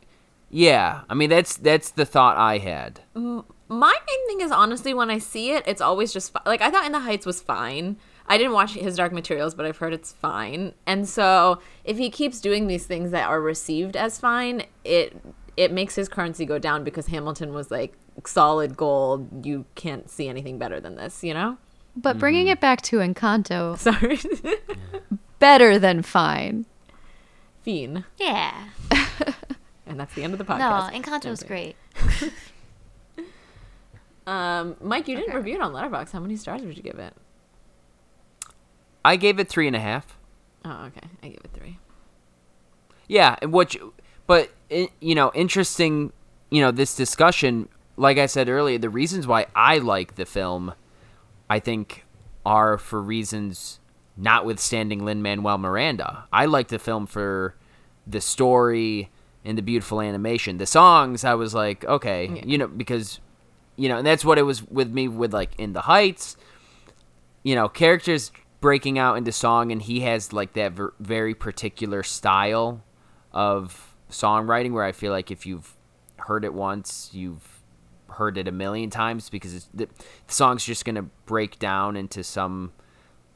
[0.50, 1.02] yeah.
[1.10, 3.02] I mean, that's that's the thought I had.
[3.14, 6.86] My main thing is honestly when I see it, it's always just like I thought
[6.86, 7.98] In the Heights was fine.
[8.28, 10.74] I didn't watch his Dark Materials, but I've heard it's fine.
[10.88, 15.16] And so if he keeps doing these things that are received as fine, it
[15.58, 17.94] it makes his currency go down because Hamilton was like
[18.26, 19.46] solid gold.
[19.46, 21.58] You can't see anything better than this, you know?
[21.96, 24.20] But bringing it back to Encanto, Sorry,
[25.40, 26.66] better than fine.
[27.62, 28.54] Fiend, Yeah.
[29.88, 30.92] and that's the end of the podcast.
[30.92, 31.00] No.
[31.00, 31.76] Encanto was great.
[34.28, 35.38] Um, Mike, you didn't Okay.
[35.38, 36.12] review it on Letterboxd.
[36.12, 37.14] How many stars would you give it?
[39.06, 40.18] I gave it three and a half.
[40.66, 41.08] Oh, okay.
[41.24, 41.78] I gave it three.
[43.08, 43.78] Yeah, which,
[44.28, 46.12] but eh, you know, interesting.
[46.50, 47.70] You know, this discussion.
[47.98, 50.74] Like I said earlier, the reasons why I like the film,
[51.50, 52.04] I think,
[52.46, 53.80] are for reasons
[54.18, 56.26] notwithstanding Lin Manuel Miranda.
[56.34, 57.56] I like the film for
[58.08, 59.10] the story
[59.46, 60.58] and the beautiful animation.
[60.58, 62.42] The songs, I was like, okay, Yeah.
[62.46, 63.20] you know, because,
[63.78, 66.36] you know, and that's what it was with me with like In the Heights.
[67.44, 68.32] You know, characters
[68.62, 72.84] breaking out into song, and he has like that ver- very particular style
[73.32, 75.76] of songwriting where I feel like if you've
[76.18, 77.62] heard it once, you've
[78.10, 82.24] heard it a million times because it's, the, the song's just gonna break down into
[82.24, 82.72] some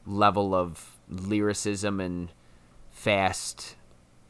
[0.06, 2.32] level of lyricism and
[2.90, 3.76] fast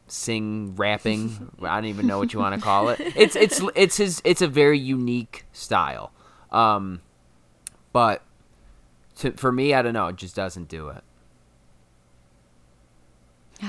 [0.07, 1.51] sing rapping.
[1.61, 2.99] I don't even know what you want to call it.
[2.99, 6.11] It's it's it's his it's a very unique style.
[6.51, 7.01] Um,
[7.93, 8.23] but
[9.21, 10.07] to, for me, I don't know.
[10.07, 11.03] It just doesn't do it.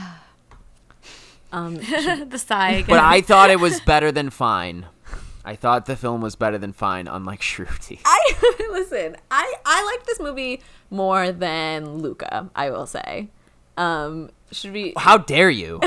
[1.55, 1.75] Um,
[2.31, 2.87] the sigh again.
[2.89, 4.87] But I thought it was better than fine.
[5.45, 8.01] I thought the film was better than fine, unlike Shruti.
[8.07, 8.35] I
[8.71, 9.19] listen.
[9.31, 12.49] I I like this movie more than Luca.
[12.57, 13.29] I will say.
[13.77, 14.95] Um, should we?
[14.97, 15.81] How dare you?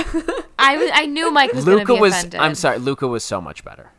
[0.59, 0.91] I was.
[0.93, 2.13] I knew Mike was going to Luca was.
[2.13, 2.39] offended.
[2.39, 2.77] I'm sorry.
[2.77, 3.89] Luca was so much better.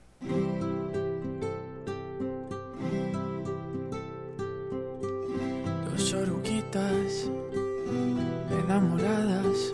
[6.12, 7.28] Oruguitas
[8.50, 9.72] enamoradas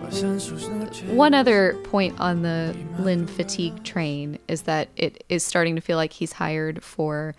[0.00, 1.10] pasan sus noches.
[1.10, 5.96] One other point on the Lin fatigue train is that it is starting to feel
[5.96, 7.34] like he's hired for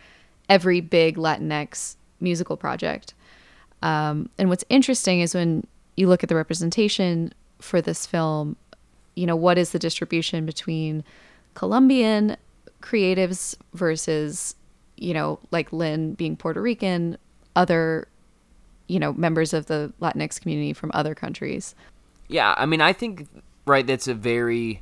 [0.50, 3.14] every big Latinx musical project.
[3.82, 5.66] Um, and what's interesting is when
[5.96, 8.56] you look at the representation for this film,
[9.16, 11.04] you know, what is the distribution between
[11.54, 12.36] Colombian
[12.82, 14.56] creatives versus,
[14.98, 17.18] you know, like Lin being Puerto Rican,
[17.60, 18.08] other,
[18.88, 21.76] you know, members of the Latinx community from other countries.
[22.30, 23.28] Yeah, I mean, I think
[23.66, 23.86] right.
[23.86, 24.82] That's a very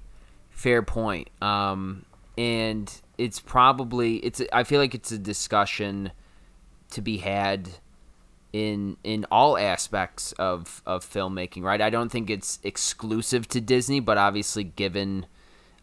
[0.52, 1.30] fair point.
[1.42, 2.06] Um,
[2.38, 4.42] and it's probably it's.
[4.54, 6.12] I feel like it's a discussion
[6.92, 7.70] to be had
[8.54, 11.64] in in all aspects of of filmmaking.
[11.64, 11.82] Right.
[11.82, 15.26] I don't think it's exclusive to Disney, but obviously, given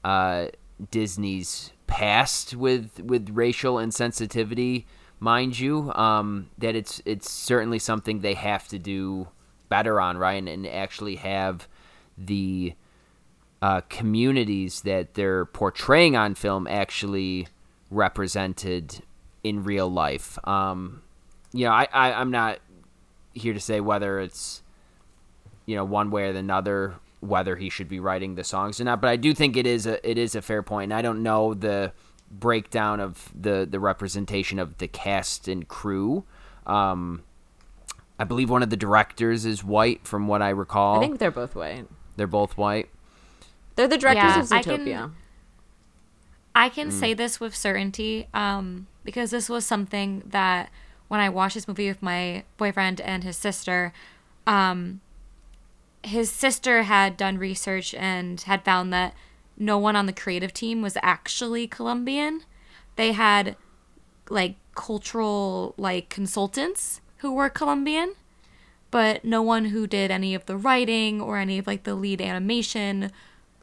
[0.05, 0.49] uh,
[0.91, 4.85] Disney's past with with racial insensitivity,
[5.21, 5.93] mind you.
[5.95, 9.29] Um, that it's it's certainly something they have to do
[9.69, 10.35] better on, right?
[10.35, 11.69] And, and actually have
[12.17, 12.75] the
[13.63, 17.49] uh, communities that they're portraying on film actually
[17.91, 19.03] represented
[19.43, 20.39] in real life.
[20.47, 21.03] Um,
[21.53, 22.59] you know, I, I I'm not
[23.33, 24.63] here to say whether it's
[25.67, 29.01] you know one way or another whether he should be writing the songs or not,
[29.01, 30.93] but I do think it is a it is a fair point.
[30.93, 31.93] And I don't know the
[32.39, 36.25] breakdown of the the representation of the cast and crew.
[36.67, 37.23] Um,
[38.19, 40.99] I believe one of the directors is white, from what I recall.
[40.99, 41.87] I think they're both white.
[42.17, 42.89] they're both white.
[43.77, 45.11] They're the directors Yeah, of I can- Zootopia.
[46.57, 50.71] I can say this with certainty um, because this was something that
[51.09, 53.93] when I watched this movie with my boyfriend and his sister,
[54.47, 55.01] um,
[56.05, 59.15] his sister had done research and had found that
[59.57, 62.43] no one on the creative team was actually Colombian.
[62.97, 63.57] They had
[64.29, 68.15] like cultural like consultants who were Colombian,
[68.91, 72.21] but no one who did any of the writing or any of like the lead
[72.21, 73.11] animation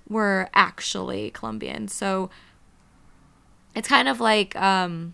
[0.08, 1.88] were actually Colombian.
[1.88, 2.30] So
[3.76, 5.14] it's kind of like um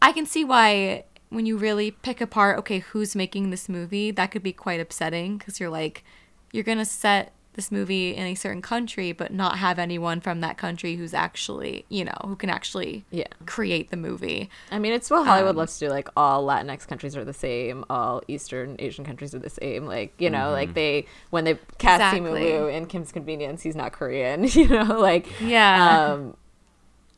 [0.00, 4.30] I can see why when you really pick apart okay who's making this movie that
[4.30, 6.04] could be quite upsetting because you're like
[6.52, 10.56] you're gonna set this movie in a certain country but not have anyone from that
[10.56, 13.26] country who's actually you know who can actually Yeah.
[13.46, 15.90] create the movie I mean, it's what Hollywood Um, loves to do.
[15.90, 17.84] Like, all Latinx countries are the same.
[17.90, 19.86] All Eastern Asian countries are the same.
[19.86, 22.42] Like, you know, like they when they cast Exactly.
[22.42, 24.44] Simu in Kim's Convenience, he's not Korean.
[24.54, 26.12] You know, like Yeah.
[26.12, 26.36] Um,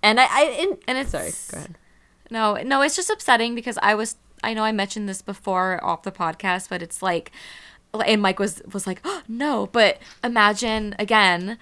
[0.03, 1.33] and I, I in, And it's- sorry.
[1.51, 1.77] Go ahead.
[2.31, 6.03] No, no, it's just upsetting because I was I know I mentioned this before off
[6.05, 7.33] the podcast, but it's like
[8.07, 11.59] and Mike was was like, oh, "No, but imagine again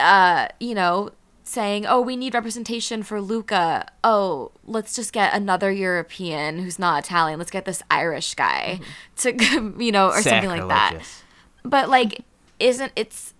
[0.00, 1.10] uh, you know,
[1.44, 3.86] saying, "Oh, we need representation for Luca.
[4.02, 7.38] Oh, let's just get another European who's not Italian.
[7.38, 8.80] Let's get this Irish guy
[9.18, 9.32] to
[9.78, 10.92] you know, or something like that."
[11.64, 12.22] But like
[12.58, 13.34] isn't it's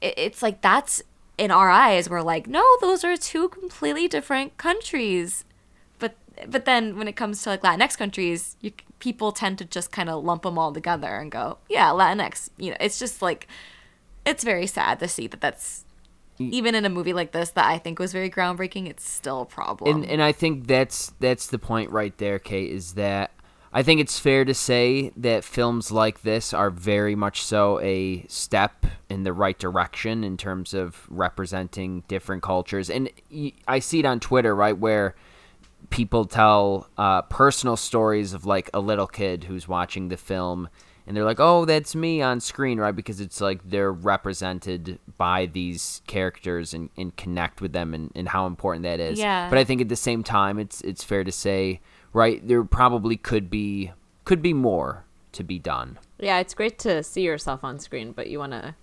[0.00, 1.02] it- it's like that's
[1.38, 5.44] in our eyes we're like, "No, those are two completely different countries."
[6.48, 10.08] But then when it comes to like Latinx countries, you, people tend to just kind
[10.08, 12.50] of lump them all together and go, yeah, Latinx.
[12.56, 13.48] You know, it's just like
[14.24, 15.84] it's very sad to see that that's
[16.38, 16.50] mm.
[16.50, 18.88] even in a movie like this that I think was very groundbreaking.
[18.88, 19.96] It's still a problem.
[19.96, 22.70] and and I think that's that's the point right there, Kate.
[22.70, 23.32] Is that
[23.72, 28.24] I think it's fair to say that films like this are very much so a
[28.28, 33.10] step in the right direction in terms of representing different cultures, and
[33.66, 35.14] I see it on Twitter, right, where
[35.90, 40.68] people tell uh, personal stories of like a little kid who's watching the film
[41.06, 42.94] and they're like oh that's me on screen right?
[42.94, 48.28] Because it's like they're represented by these characters and, and connect with them and, and
[48.28, 49.18] how important that is.
[49.18, 49.48] Yeah.
[49.50, 51.80] but i think at the same time it's it's fair to say
[52.12, 53.92] right there probably could be
[54.24, 55.98] could be more to be done.
[56.18, 58.74] Yeah, it's great to see yourself on screen, but you want to,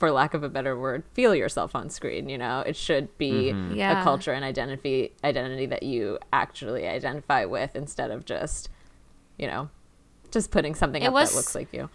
[0.00, 2.28] for lack of a better word, feel yourself on screen.
[2.28, 4.00] You know, it should be Yeah.
[4.00, 8.68] a culture and identity identity that you actually identify with instead of just,
[9.38, 9.68] you know,
[10.32, 11.88] just putting something It up was- that looks like you.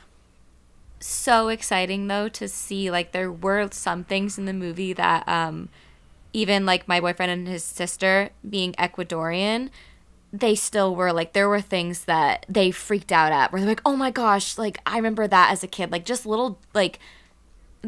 [1.00, 5.68] so exciting though to see like there were some things in the movie that um
[6.34, 9.70] even like my boyfriend and his sister being Ecuadorian
[10.32, 13.82] they still were like there were things that they freaked out at where they're like
[13.86, 17.00] oh my gosh like I remember that as a kid like just little like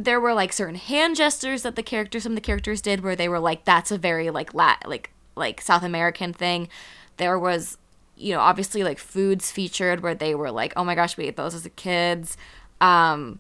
[0.04, 3.16] there were like certain hand gestures that the characters some of the characters did where
[3.16, 6.70] they were like that's a very like lat like like South American thing.
[7.18, 7.78] There was
[8.16, 11.36] you know obviously like foods featured where they were like oh my gosh we ate
[11.36, 12.38] those as a kids.
[12.82, 13.40] Um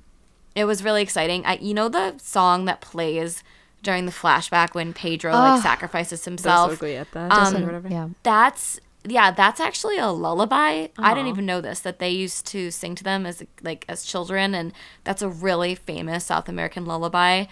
[0.55, 1.45] it was really exciting.
[1.45, 3.43] I you know the song that plays
[3.84, 6.72] during the flashback when Pedro like sacrifices himself?
[6.72, 7.88] Dos Oruguitas Um, or whatever.
[7.88, 8.10] Yeah.
[8.24, 10.88] that's yeah, that's actually a lullaby.
[10.97, 14.03] I didn't even know this that they used to sing to them as like as
[14.03, 17.45] children, and that's a really famous South American lullaby.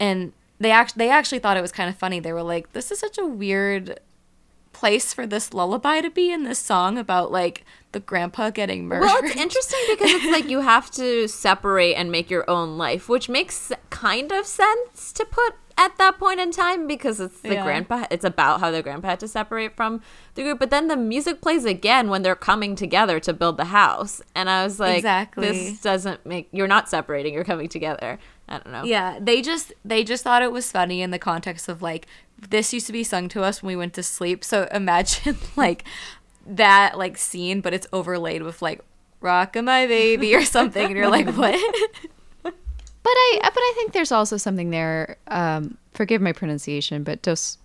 [0.00, 2.20] And they actually they actually thought it was kind of funny.
[2.20, 4.00] They were like, "This is such a weird
[4.72, 9.06] place for this lullaby to be in this song about like the grandpa getting murdered."
[9.06, 13.08] Well, it's interesting because it's like you have to separate and make your own life,
[13.08, 17.54] which makes kind of sense to put at that point in time because it's the
[17.54, 17.64] Yeah.
[17.64, 18.04] grandpa.
[18.10, 20.02] It's about how the grandpa had to separate from
[20.34, 23.66] the group, but then the music plays again when they're coming together to build the
[23.66, 25.46] house, and I was like, Exactly.
[25.46, 26.48] this doesn't make.
[26.52, 27.32] You're not separating.
[27.32, 28.18] You're coming together.
[28.48, 28.82] I don't know.
[28.84, 32.06] Yeah, they just they just thought it was funny in the context of like
[32.50, 34.42] this used to be sung to us when we went to sleep.
[34.44, 35.84] So imagine like
[36.46, 38.80] that like scene, but it's overlaid with like
[39.20, 41.54] "Rock my baby" or something, and you're like, what?
[43.08, 45.16] But I but I think there's also something there.
[45.28, 47.58] Um, forgive my pronunciation, but dos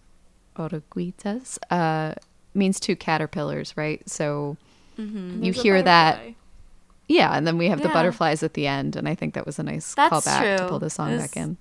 [0.58, 2.14] oruguitas uh,
[2.54, 4.08] means two caterpillars, right?
[4.08, 4.58] So
[4.98, 6.22] you hear that,
[7.08, 9.58] yeah, and then we have the butterflies at the end, and I think that was
[9.60, 11.58] a nice That's callback to pull the song It's- back in.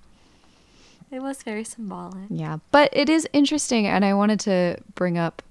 [1.11, 2.25] It was very symbolic.
[2.29, 5.43] Yeah, but it is interesting, and I wanted to bring up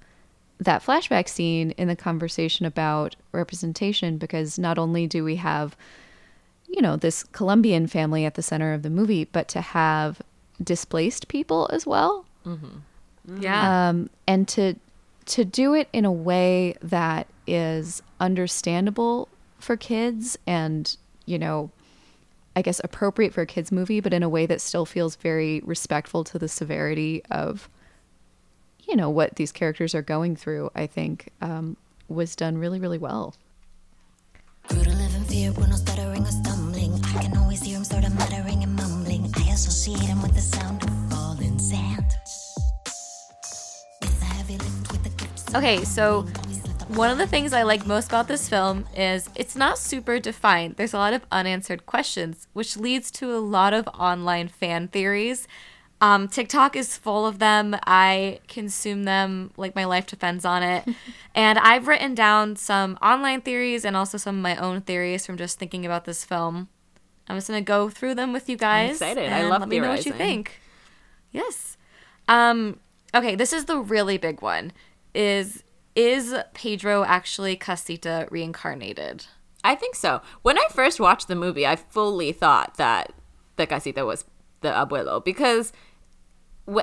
[0.59, 5.76] that flashback scene in the conversation about representation because not only do we have,
[6.73, 10.20] you know, this Colombian family at the center of the movie, but to have
[10.62, 12.25] displaced people as well,
[13.39, 13.89] Yeah.
[13.91, 14.75] um, and to
[15.27, 19.29] to do it in a way that is understandable
[19.61, 20.97] for kids and
[21.27, 21.70] you know
[22.57, 25.61] I guess appropriate for a kids movie, but in a way that still feels very
[25.64, 27.70] respectful to the severity of,
[28.87, 30.70] you know, what these characters are going through.
[30.75, 33.35] I think um, was done really, really well.
[37.14, 39.30] I can always hear him sort of muttering and mumbling.
[39.36, 42.06] I associate him with the sound of falling sand.
[44.00, 47.18] It's a heavy lift with the grips of Okay, so always let the one of
[47.18, 50.76] the things I like most about this film is it's not super defined.
[50.76, 55.46] There's a lot of unanswered questions, which leads to a lot of online fan theories.
[56.00, 57.76] Um, TikTok is full of them.
[57.86, 60.88] I consume them like my life depends on it.
[61.34, 65.36] and I've written down some online theories and also some of my own theories from
[65.36, 66.68] just thinking about this film.
[67.33, 69.01] I'm just gonna go through them with you guys.
[69.01, 69.33] I'm excited.
[69.33, 70.61] I love let me know what you think.
[71.30, 71.78] Yes.
[72.28, 72.78] Um,
[73.14, 74.72] okay, this is the really big one.
[75.14, 75.64] Is
[75.97, 79.24] is Pedro actually Casita reincarnated?
[79.64, 80.20] I think so.
[80.43, 83.12] When I first watched the movie, I fully thought that
[83.57, 84.26] the casita was
[84.61, 85.72] the abuelo because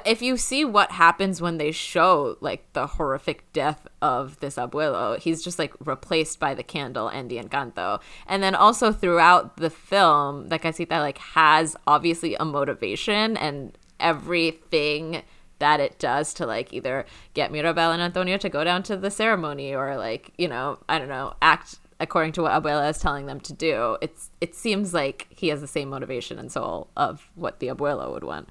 [0.06, 5.18] if you see what happens when they show like the horrific death of this abuelo,
[5.18, 8.02] he's just like replaced by the candle and the encanto.
[8.28, 15.24] And then also throughout the film, the casita like has obviously a motivation and everything
[15.60, 19.12] that it does to like either get Mirabel and Antonio to go down to the
[19.12, 23.26] ceremony or like, you know, I don't know, act according to what Abuela is telling
[23.26, 23.98] them to do.
[24.02, 28.12] It's it seems like he has the same motivation and soul of what the Abuelo
[28.14, 28.50] would want.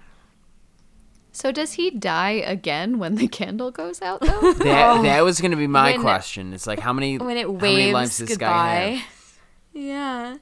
[1.39, 4.53] So does he die again when the candle goes out though?
[4.59, 5.03] That oh.
[5.05, 6.53] that was gonna be my When- question.
[6.53, 8.97] It's like how many When it how many lives waves this guy goodbye.
[8.97, 9.39] have?
[9.72, 10.36] Yeah.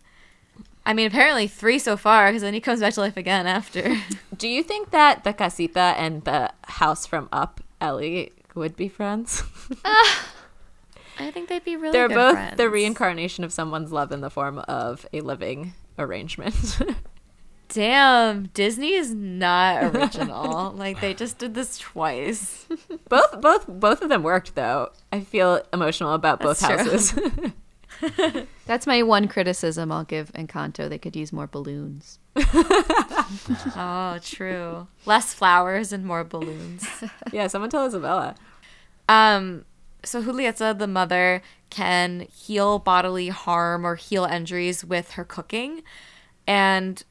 [0.87, 3.95] I mean, apparently three so far, because then he comes back to life again after.
[4.39, 9.43] Do you think that the casita and the house from Up, Ellie, would be friends?
[11.19, 11.93] I think they'd be really.
[11.93, 12.57] They're good both friends.
[12.57, 16.81] the reincarnation of someone's love in the form of a living arrangement.
[17.69, 20.73] Damn, Disney is not original.
[20.73, 22.67] like they just did this twice.
[23.09, 24.91] both both both of them worked though.
[25.12, 27.23] I feel emotional about both That's true.
[27.31, 28.47] houses.
[28.67, 30.89] That's my one criticism I'll give Encanto.
[30.89, 32.19] They could use more balloons.
[33.75, 34.87] Oh, true.
[35.07, 36.87] Less flowers and more balloons.
[37.33, 38.37] yeah, someone tell Isabela.
[39.09, 39.64] Um,
[40.05, 45.83] so Julieta, the mother, can heal bodily harm or heal injuries with her cooking.
[46.47, 47.03] And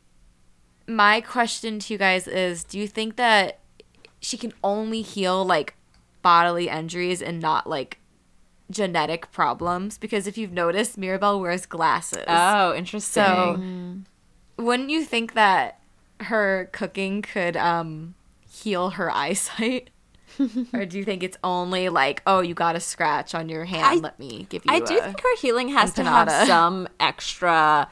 [0.88, 3.60] my question to you guys is do you think that
[4.22, 5.76] she can only heal like
[6.22, 8.00] bodily injuries and not like
[8.72, 9.98] genetic problems?
[9.98, 12.24] Because if you've noticed, Mirabel wears glasses.
[12.28, 13.24] Oh, interesting.
[13.24, 15.80] So, wouldn't you think that
[16.22, 18.16] her cooking could um
[18.50, 19.90] heal her eyesight?
[20.74, 23.86] or do you think it's only like, oh, you got a scratch on your hand?
[23.86, 24.72] I- Let me give you.
[24.72, 27.88] I do a-" think her healing has to have some extra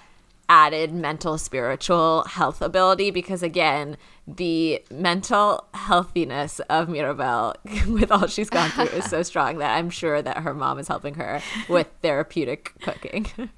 [0.49, 7.55] added mental spiritual health ability because again the mental healthiness of Mirabel
[7.87, 10.87] with all she's gone through is so strong that I'm sure that her mom is
[10.87, 13.27] helping her with therapeutic cooking.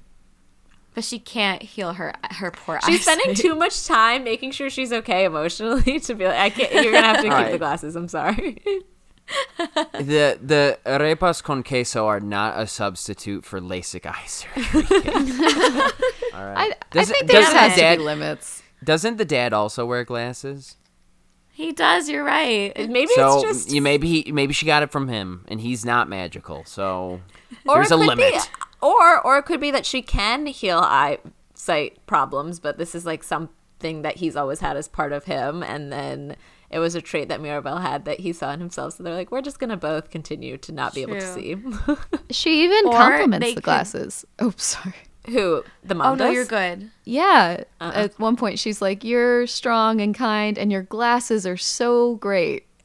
[0.94, 4.92] but she can't heal her her poor She's spending too much time making sure she's
[4.92, 8.08] okay emotionally to be like I can't you're gonna have to keep the glasses, I'm
[8.08, 8.62] sorry.
[9.92, 14.86] The the arepas con queso are not a substitute for LASIK eye surgery.
[16.36, 16.58] All right.
[16.58, 18.62] I, I Does it- think there has the dad- to be limits.
[18.84, 20.76] Doesn't the dad also wear glasses?
[21.50, 22.08] He does.
[22.10, 22.72] You're right.
[22.76, 25.84] Maybe so it's just you maybe he maybe she got it from him, and he's
[25.86, 26.64] not magical.
[26.66, 27.22] So
[27.64, 28.18] there's a limit.
[28.18, 28.38] Be,
[28.82, 33.24] or or it could be that she can heal eyesight problems, but this is like
[33.24, 36.36] something that he's always had as part of him, and then
[36.68, 38.92] it was a trait that Mirabel had that he saw in himself.
[38.94, 41.56] So they're like, we're just gonna both continue to not be able to see.
[42.30, 44.26] She even Or compliments the could- glasses.
[44.38, 44.92] Oh, sorry.
[45.28, 46.34] Who the mom oh no, does?
[46.34, 46.90] you're good.
[47.04, 47.64] Yeah.
[47.80, 47.92] Uh-uh.
[47.94, 52.66] At one point, she's like, "You're strong and kind, and your glasses are so great."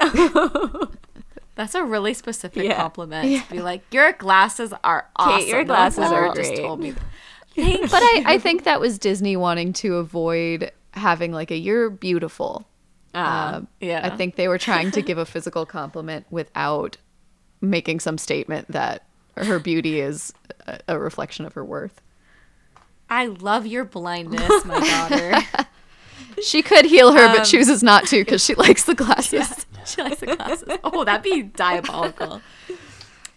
[1.55, 2.75] That's a really specific Yeah.
[2.75, 3.45] compliment.
[3.47, 5.39] To be like, your glasses are awesome.
[5.41, 6.63] Kate, your glasses ever are just great.
[6.65, 6.93] told me.
[7.55, 11.89] Thank But I, I think that was Disney wanting to avoid having like a "you're
[11.89, 12.65] beautiful."
[13.13, 13.99] Ah, Um, yeah.
[14.03, 16.95] I think they were trying to give a physical compliment without
[17.59, 20.33] making some statement that her beauty is
[20.65, 22.01] a, a reflection of her worth.
[23.11, 25.65] I love your blindness, my daughter.
[26.41, 29.65] She could heal her, Um, but chooses not to because she likes the glasses.
[29.85, 30.63] she likes the glasses.
[30.83, 32.41] Oh, that'd be diabolical.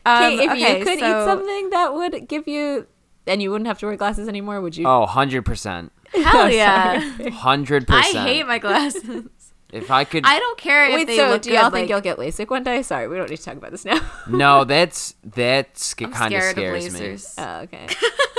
[0.06, 2.86] Um, if okay, you could so- eat something that would give you,
[3.26, 4.86] and you wouldn't have to wear glasses anymore, would you?
[4.86, 5.90] Oh, 100%.
[6.22, 7.00] hell yeah.
[7.18, 7.84] 100%.
[7.90, 9.24] I hate my glasses.
[9.72, 11.88] If I could I don't care if Wait, they so look do y'all like, think
[11.88, 12.80] you'll get LASIK one day?
[12.82, 13.98] Sorry, we don't need to talk about this now.
[14.28, 17.44] No, that's that's kind of scared of scares me.
[17.44, 17.88] oh, okay.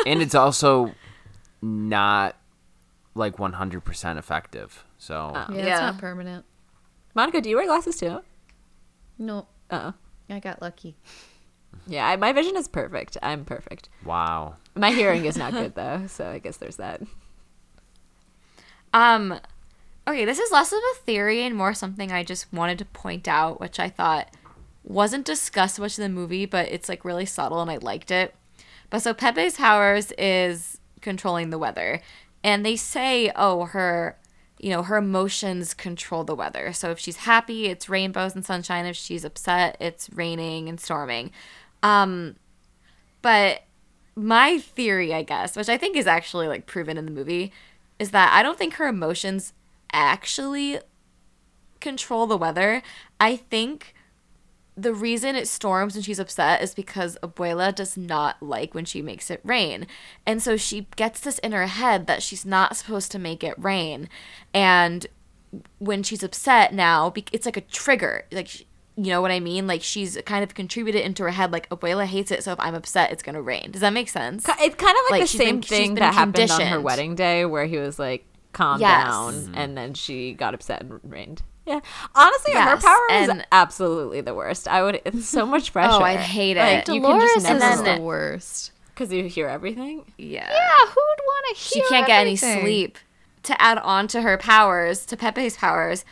[0.05, 0.93] And it's also
[1.65, 2.35] not
[3.15, 4.83] like 100% effective.
[4.97, 5.53] So Oh.
[5.53, 5.71] Yeah, Yeah.
[5.73, 6.45] it's not permanent.
[7.13, 8.21] Monica, do you wear glasses too?
[9.17, 9.93] No, Oh.
[10.29, 10.95] I got lucky.
[11.87, 13.17] Yeah, I, my vision is perfect.
[13.21, 13.89] I'm perfect.
[14.03, 14.55] wow.
[14.75, 17.01] My hearing is not good though, so I guess there's that.
[18.93, 19.39] Um,
[20.07, 23.27] okay, this is less of a theory and more something I just wanted to point
[23.27, 24.29] out, which I thought
[24.83, 28.35] wasn't discussed much in the movie, but it's like really subtle and I liked it.
[28.89, 30.74] But so Pepa's powers is
[31.05, 32.01] controlling the weather,
[32.43, 34.17] and they say, oh, her,
[34.59, 36.73] you know, her emotions control the weather.
[36.73, 38.85] So if she's happy, it's rainbows and sunshine.
[38.85, 41.31] If she's upset, it's raining and storming.
[41.81, 42.35] Um,
[43.21, 43.63] but
[44.15, 47.53] my theory, I guess, which I think is actually like proven in the movie,
[47.99, 49.53] is that I don't think her emotions
[49.93, 50.79] actually
[51.79, 52.81] control the weather.
[53.19, 53.93] I think
[54.77, 59.01] the reason it storms when she's upset is because Abuela does not like when she
[59.01, 59.87] makes it rain.
[60.25, 63.53] And so she gets this in her head that she's not supposed to make it
[63.57, 64.09] rain.
[64.53, 65.07] And
[65.79, 68.25] when she's upset now, it's like a trigger.
[68.31, 68.63] Like, sh-
[68.97, 69.67] you know what I mean?
[69.67, 72.75] Like, she's kind of contributed into her head, like, Abuela hates it, so if I'm
[72.75, 73.71] upset, it's going to rain.
[73.71, 74.45] Does that make sense?
[74.59, 77.45] It's kind of like, Like, the same been- thing that happened on her wedding day,
[77.45, 79.05] where he was like, "Calm Yes.
[79.05, 79.55] down," mm-hmm.
[79.55, 81.41] and then she got upset and rained.
[81.67, 81.79] Yeah,
[82.13, 84.67] honestly, her Yes, power is absolutely the worst.
[84.67, 85.01] I would.
[85.03, 85.93] It's so much pressure.
[85.99, 86.93] Oh, I'd hate Like, it.
[86.93, 88.71] you can Dolores just is the worst.
[88.93, 90.05] because you hear everything.
[90.17, 90.47] Yeah.
[90.47, 90.95] Yeah, who'd
[91.25, 91.83] want to hear?
[91.83, 92.97] she can't get any sleep.
[93.43, 96.05] To add on to her powers, to Pepa's powers,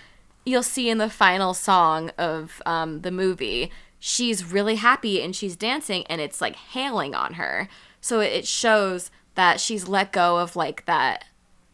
[0.46, 5.56] you'll see in the final song of um, the movie, she's really happy and she's
[5.56, 7.68] dancing and it's like hailing on her.
[8.02, 11.26] So it- it shows that she's let go of like that.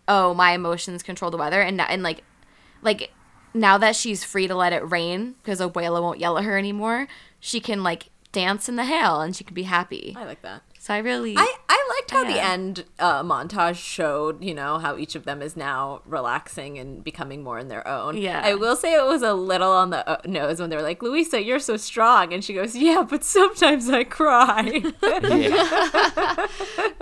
[0.08, 2.24] Oh, my emotions control the weather, and and like,
[2.82, 3.12] like
[3.54, 7.08] now that she's free to let it rain because Abuela won't yell at her anymore,
[7.40, 10.16] she can like dance in the hail and she can be happy.
[10.18, 10.62] I like that.
[10.90, 14.98] So I really, I, I liked how the end uh, montage showed, you know, how
[14.98, 18.18] each of them is now relaxing and becoming more in their own.
[18.18, 18.42] Yeah.
[18.44, 21.04] I will say it was a little on the uh, nose when they were like,
[21.04, 22.34] Luisa, you're so strong.
[22.34, 24.82] And she goes, Yeah, but sometimes I cry.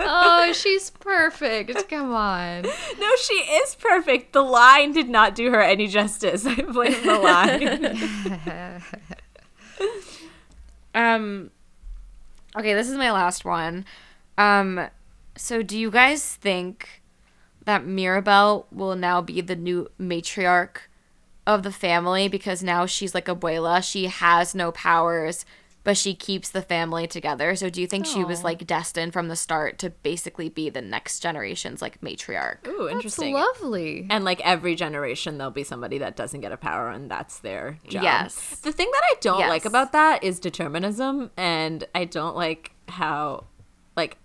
[0.00, 1.88] Oh, she's perfect.
[1.88, 2.62] Come on.
[2.62, 4.34] no, she is perfect.
[4.34, 6.44] The line did not do her any justice.
[6.46, 7.18] I blame the
[9.78, 10.02] line.
[10.94, 11.50] Um
[12.58, 13.84] Okay, this is my last one.
[14.36, 14.88] Um
[15.36, 17.02] so do you guys think
[17.64, 20.78] that Mirabel will now be the new matriarch
[21.46, 22.26] of the family?
[22.26, 25.44] Because now she's like abuela, she has no powers,
[25.84, 27.54] but she keeps the family together.
[27.56, 30.82] So do you think she was like destined from the start to basically be the
[30.82, 32.66] next generation's like matriarch?
[32.66, 33.34] Ooh, That's interesting.
[33.34, 34.06] lovely.
[34.10, 37.78] and like every generation, there'll be somebody that doesn't get a power, and that's their
[37.88, 38.02] job.
[38.02, 38.60] Yes.
[38.60, 39.48] The thing that I don't Yes.
[39.48, 43.44] like about that is determinism, and I don't like how,
[43.96, 44.18] like,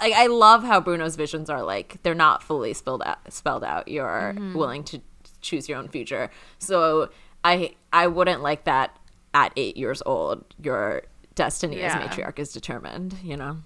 [0.00, 3.30] like I love how Bruno's visions are like they're not fully spelled out.
[3.32, 3.88] Spelled out.
[3.88, 4.54] You're Mm-hmm.
[4.56, 5.00] willing to
[5.42, 6.30] choose your own future.
[6.58, 7.10] So
[7.44, 8.96] I I wouldn't like that
[9.34, 10.44] at eight years old.
[10.62, 11.02] Your
[11.34, 11.98] destiny Yeah.
[11.98, 13.16] as matriarch is determined.
[13.22, 13.58] You know.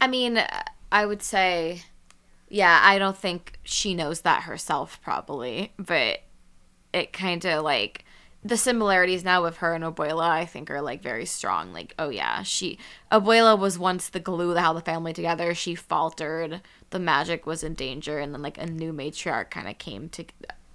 [0.00, 0.42] I mean,
[0.92, 1.82] I would say,
[2.48, 6.20] yeah, I don't think she knows that herself, probably, but
[6.92, 8.04] it kind of like
[8.44, 11.72] the similarities now with her and Abuela, I think, are like very strong.
[11.72, 12.78] Like, oh yeah, she
[13.10, 15.54] Abuela was once the glue that held the family together.
[15.54, 19.78] She faltered, the magic was in danger, and then like a new matriarch kind of
[19.78, 20.26] came to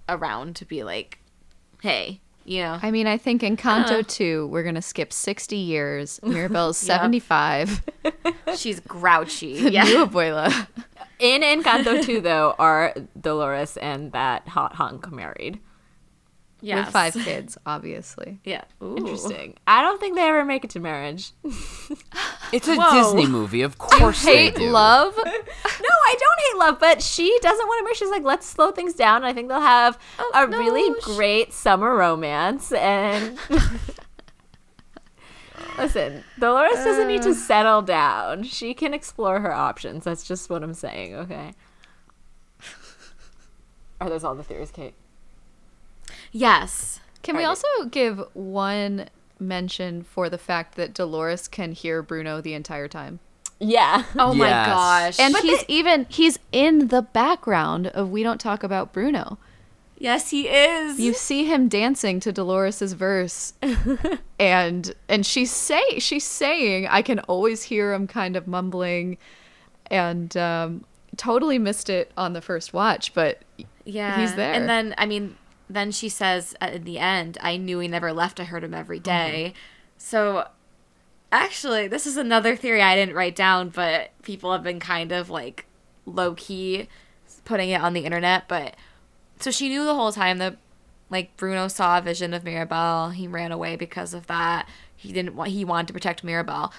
[0.08, 1.20] around to be like,
[1.82, 3.84] hey, you know, I mean, I think in uh-huh.
[3.84, 6.20] Kanto 2, we're going to skip 60 years.
[6.24, 7.82] Mirabel's 75.
[8.56, 9.50] she's grouchy.
[9.70, 10.66] Yeah, New abuela.
[11.18, 15.60] In Encanto 2, though, are Dolores and that hot hunk married.
[16.62, 16.86] Yes.
[16.86, 18.40] With five kids, obviously.
[18.44, 18.96] Yeah, Ooh.
[18.96, 19.56] Interesting.
[19.66, 21.32] I don't think they ever make it to marriage.
[22.52, 22.90] It's a Whoa.
[22.90, 24.70] Disney movie, of course they Hate do.
[24.70, 25.14] love.
[25.16, 27.94] no, I don't hate love, but she doesn't want to marry.
[27.94, 29.22] She's like, let's slow things down.
[29.22, 32.72] I think they'll have oh, a no, really sh- great summer romance.
[32.72, 33.38] And
[35.78, 37.34] listen, Dolores doesn't need to uh.
[37.34, 38.42] settle down.
[38.42, 40.02] She can explore her options.
[40.02, 41.14] That's just what I'm saying.
[41.14, 41.52] Okay.
[44.00, 44.94] Are those all the theories, Kate?
[46.32, 47.00] Yes.
[47.22, 49.08] Can we also give one
[49.38, 53.20] mention for the fact that Dolores can hear Bruno the entire time?
[53.58, 54.04] Yeah.
[54.18, 54.66] Oh my Yes.
[54.68, 55.18] gosh.
[55.20, 59.36] And he's even he's in the background of We Don't Talk About Bruno.
[59.98, 60.98] yes, he is.
[60.98, 63.52] You see him dancing to Dolores's verse,
[64.38, 69.18] and and she's say she's saying I can always hear him kind of mumbling,
[69.90, 70.84] and um,
[71.16, 73.42] totally missed it on the first watch, but
[73.84, 74.18] yeah.
[74.20, 74.52] he's there.
[74.54, 75.36] And then, I mean,
[75.74, 78.40] then she says at in the end, I knew he never left.
[78.40, 79.04] I heard him every mm-hmm.
[79.04, 79.54] day."
[79.96, 80.48] So,
[81.30, 85.30] actually, this is another theory I didn't write down, but people have been kind of
[85.30, 85.66] like
[86.06, 86.88] low key
[87.44, 88.48] putting it on the internet.
[88.48, 88.76] But
[89.38, 90.56] so she knew the whole time that
[91.10, 93.10] like Bruno saw a vision of Mirabel.
[93.10, 94.68] He ran away because of that.
[94.96, 95.50] He didn't want.
[95.50, 96.72] He wanted to protect Mirabel.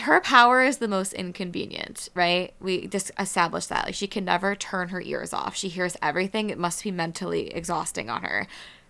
[0.00, 2.54] Her power is the most inconvenient, right?
[2.58, 3.86] We just established that.
[3.86, 5.54] Like she can never turn her ears off.
[5.54, 6.48] She hears everything.
[6.48, 8.46] It must be mentally exhausting on her.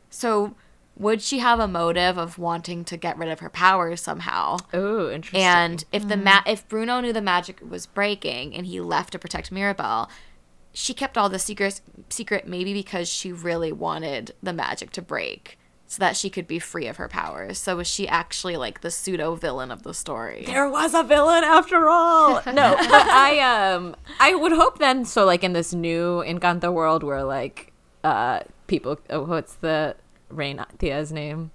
[0.09, 0.55] So,
[0.97, 4.59] would she have a motive of wanting to get rid of her powers somehow?
[4.73, 5.41] Oh, interesting.
[5.41, 6.23] And if the mm.
[6.23, 10.09] ma- if Bruno knew the magic was breaking and he left to protect Mirabel,
[10.73, 15.59] she kept all the secrets secret maybe because she really wanted the magic to break
[15.95, 17.57] so that she could be free of her powers.
[17.59, 20.43] So was she actually like the pseudo villain of the story?
[20.45, 22.43] there was a villain after all.
[22.55, 25.05] No, but I um I would hope then.
[25.05, 27.73] So like in this new Encanto world where like
[28.03, 29.95] uh people, oh, what's the
[30.29, 31.53] rain Thea's name?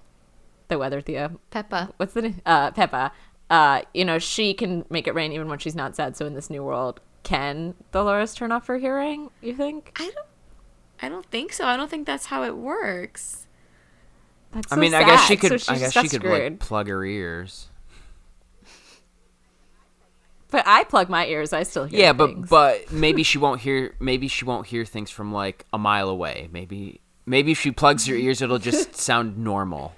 [0.69, 1.31] The weather Thea.
[1.51, 1.91] Pepa.
[1.97, 2.41] What's the name?
[2.45, 3.11] Uh, Pepa.
[3.49, 6.15] Uh, you know she can make it rain even when she's not sad.
[6.15, 9.31] So in this new world, can Dolores turn off her hearing?
[9.41, 9.91] You think?
[9.99, 10.27] I don't
[11.01, 11.65] I don't think so.
[11.65, 13.38] I don't think that's how it works.
[14.51, 15.61] That's I so mean, I guess she could.
[15.61, 16.53] So I guess she could screwed.
[16.53, 17.67] like plug her ears.
[20.51, 21.53] But I plug my ears.
[21.53, 21.99] I still hear.
[21.99, 22.49] Yeah, but things.
[22.49, 23.93] but maybe she won't hear.
[23.99, 26.49] Maybe she won't hear things from like a mile away.
[26.51, 29.93] Maybe maybe if she plugs her ears, it'll just sound normal.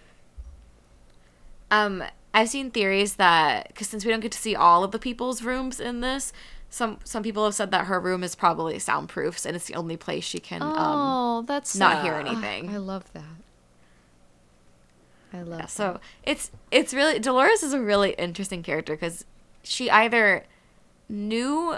[1.70, 5.00] Um, I've seen theories that because since we don't get to see all of the
[5.00, 6.34] people's rooms in this,
[6.70, 9.96] some some people have said that her room is probably soundproof and it's the only
[9.96, 10.62] place she can.
[10.62, 12.70] Um, Oh, that's not hear uh, anything.
[12.70, 13.24] I love that.
[15.34, 19.26] I love yeah, so it's it's really Dolores is a really interesting character because
[19.64, 20.46] she either
[21.08, 21.78] knew,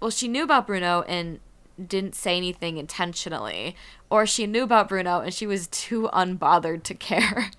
[0.00, 1.40] well, she knew about Bruno and
[1.84, 3.74] didn't say anything intentionally,
[4.10, 7.50] or she knew about Bruno and she was too unbothered to care.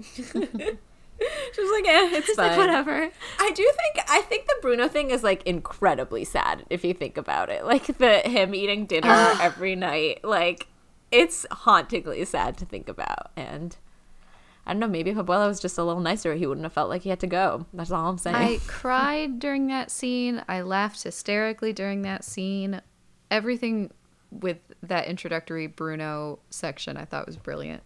[0.14, 2.48] she was like, eh, it's fine.
[2.48, 3.10] like whatever.
[3.40, 7.16] I do think I think the Bruno thing is like incredibly sad if you think
[7.16, 7.64] about it.
[7.64, 9.08] Like the him eating dinner
[9.40, 10.24] every night.
[10.24, 10.68] Like
[11.10, 13.30] it's hauntingly sad to think about.
[13.36, 13.76] And
[14.68, 16.90] I don't know, maybe if Abuela was just a little nicer, he wouldn't have felt
[16.90, 17.64] like he had to go.
[17.72, 18.36] That's all I'm saying.
[18.36, 20.44] I cried during that scene.
[20.46, 22.82] I laughed hysterically during that scene.
[23.30, 23.90] Everything
[24.30, 27.82] with that introductory Bruno section I thought was brilliant.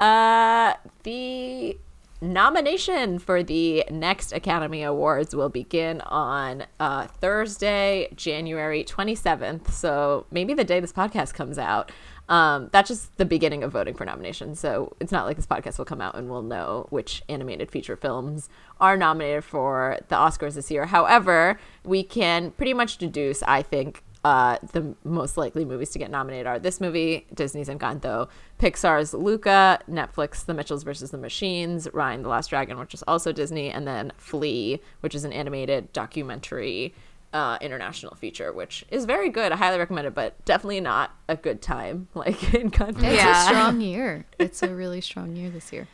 [0.00, 1.78] Uh, the
[2.20, 9.70] nomination for the next Academy Awards will begin on uh, Thursday, January 27th.
[9.70, 11.92] So maybe the day this podcast comes out.
[12.32, 14.58] Um, that's just the beginning of voting for nominations.
[14.58, 17.94] So it's not like this podcast will come out and we'll know which animated feature
[17.94, 18.48] films
[18.80, 20.86] are nominated for the Oscars this year.
[20.86, 26.10] However, we can pretty much deduce, I think, uh, the most likely movies to get
[26.10, 32.14] nominated are this movie, Disney's Encanto, Pixar's Luca, Netflix, The Mitchells versus the Machines, Raya
[32.14, 35.92] and the Last Dragon, which is also Disney, and then Flee, which is an animated
[35.92, 36.94] documentary
[37.32, 39.52] uh, international feature, which is very good.
[39.52, 43.02] I highly recommend it, but definitely not a good time like Encanto.
[43.04, 43.42] It's Yeah.
[43.42, 44.26] a strong year.
[44.38, 45.88] It's a really strong year this year.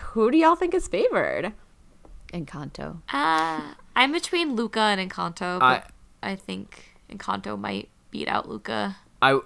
[0.00, 1.52] Who do y'all think is favored?
[2.32, 3.02] Encanto.
[3.12, 5.86] Uh, I'm between Luca and Encanto, but
[6.22, 8.96] I, think Encanto might beat out Luca.
[9.20, 9.40] I,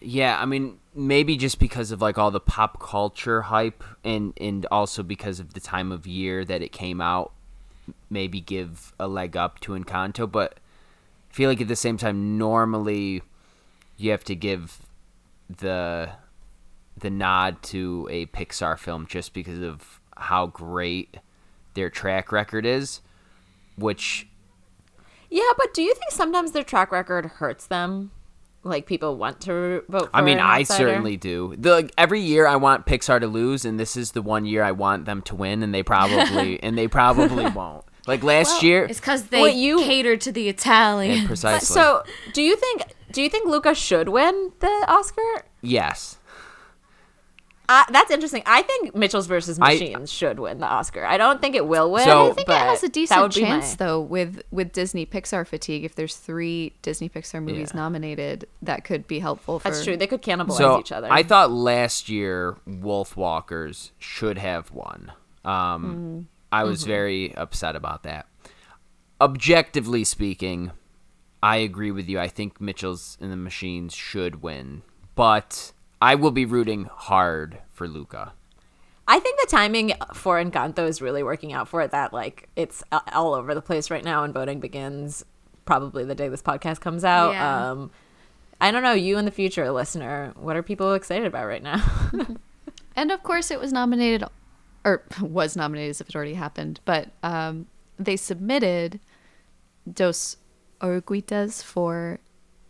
[0.00, 4.64] yeah, I mean, maybe just because of like all the pop culture hype, and and
[4.70, 7.32] also because of the time of year that it came out,
[8.10, 10.30] maybe give a leg up to Encanto.
[10.30, 10.58] But
[11.30, 13.22] I feel like at the same time, normally
[13.96, 14.80] you have to give
[15.48, 16.10] the
[16.98, 21.18] the nod to a Pixar film just because of how great
[21.74, 23.02] their track record is,
[23.76, 24.26] which
[25.28, 28.12] Yeah, but do you think sometimes their track record hurts them?
[28.68, 31.54] Like people want to vote for I mean, an I certainly do.
[31.56, 34.62] The like, every year I want Pixar to lose, and this is the one year
[34.62, 37.84] I want them to win, and they probably and they probably won't.
[38.06, 41.26] Like last year, It's because they Wait, you- catered to the Italian.
[41.26, 41.66] Precisely.
[41.66, 42.02] So,
[42.34, 45.22] do you think do you think Luca should win the Oscar?
[45.62, 46.18] yes,
[47.68, 48.42] Uh, that's interesting.
[48.46, 51.04] I think Mitchells versus I- Machines should win the Oscar.
[51.04, 52.04] I don't think it will win.
[52.04, 54.72] So- I think but it has a decent would be my- chance though with with
[54.72, 55.84] Disney Pixar fatigue.
[55.84, 57.80] If there's three Disney Pixar movies Yeah.
[57.80, 59.58] nominated, that could be helpful.
[59.58, 59.96] For, That's true.
[59.96, 61.08] They could cannibalize so each other.
[61.10, 65.12] I thought last year Wolfwalkers should have won.
[65.44, 66.88] Um, I was Mm-hmm.
[66.90, 68.26] very upset about that.
[69.20, 70.72] Objectively speaking,
[71.42, 72.18] I agree with you.
[72.20, 74.82] I think Mitchells and the Machines should win,
[75.14, 78.32] but I will be rooting hard for Luca.
[79.08, 81.92] I think the timing for Encanto is really working out for it.
[81.92, 82.82] That like it's
[83.12, 85.24] all over the place right now, and voting begins
[85.64, 87.32] probably the day this podcast comes out.
[87.32, 87.70] Yeah.
[87.70, 87.90] Um,
[88.60, 88.92] I don't know.
[88.92, 91.84] You in the future, listener, what are people excited about right now?
[92.96, 94.24] And of course, it was nominated,
[94.84, 96.80] or was nominated as if it already happened.
[96.86, 97.66] But um,
[97.98, 98.98] they submitted
[99.90, 100.38] Dos
[100.80, 102.18] Oruguitas for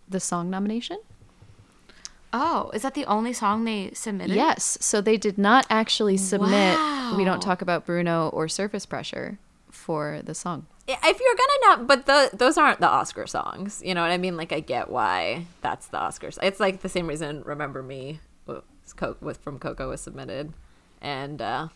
[0.08, 0.98] the song nomination.
[2.39, 4.37] Oh, is that the only song they submitted?
[4.37, 4.76] Yes.
[4.80, 6.76] So they did not actually submit
[7.16, 9.39] We Don't Talk About Bruno or Surface Pressure
[9.70, 10.66] for the song.
[10.87, 13.80] if you're gonna not, but the, those aren't the Oscar songs.
[13.84, 14.37] You know what I mean?
[14.37, 16.37] Like I get why that's the Oscars.
[16.43, 18.62] It's like the same reason "Remember Me" was
[18.97, 20.53] Co- with from Coco was submitted,
[21.01, 21.68] and uh,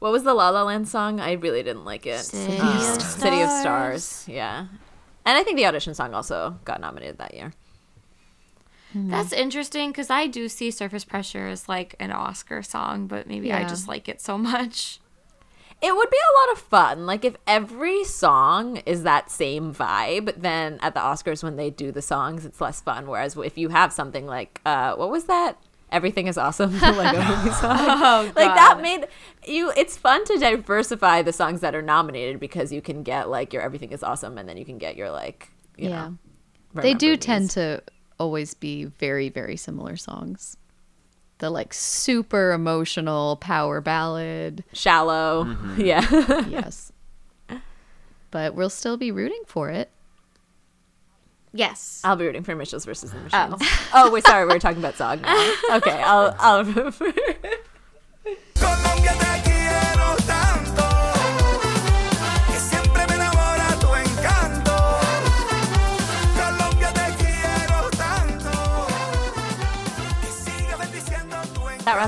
[0.00, 1.20] what was the La La Land song?
[1.20, 2.18] I really didn't like it.
[2.20, 4.04] City Um, of City of Stars.
[4.04, 4.28] Stars.
[4.28, 4.66] Yeah,
[5.26, 7.52] and I think the audition song also got nominated that year.
[8.94, 13.52] That's interesting because I do see Surface Pressure as like an Oscar song, but maybe
[13.52, 15.00] I just like it so much.
[15.80, 17.06] It would be a lot of fun.
[17.06, 21.92] Like if every song is that same vibe, then at the Oscars when they do
[21.92, 23.06] the songs, it's less fun.
[23.06, 25.56] Whereas if you have something like, uh, what was that?
[25.90, 26.78] Everything is awesome.
[26.80, 27.76] Lego movie song.
[27.80, 29.06] Oh, like that made
[29.46, 29.72] you.
[29.76, 33.62] It's fun to diversify the songs that are nominated because you can get like your
[33.62, 36.08] Everything is awesome, and then you can get your like, you yeah.
[36.08, 36.82] know.
[36.82, 37.82] They do tend to
[38.18, 40.56] always be very, very similar songs.
[41.38, 44.64] The like super emotional power ballad.
[44.72, 45.44] shallow.
[45.44, 45.80] Mm-hmm.
[45.80, 46.46] Yeah.
[46.48, 46.92] yes.
[48.30, 49.90] But we'll still be rooting for it.
[51.52, 52.02] Yes.
[52.04, 53.62] I'll be rooting for Mitchells versus the Machines.
[53.94, 55.52] Oh, wait, sorry, we were talking about Zog Now.
[55.76, 56.64] Okay, I'll I'll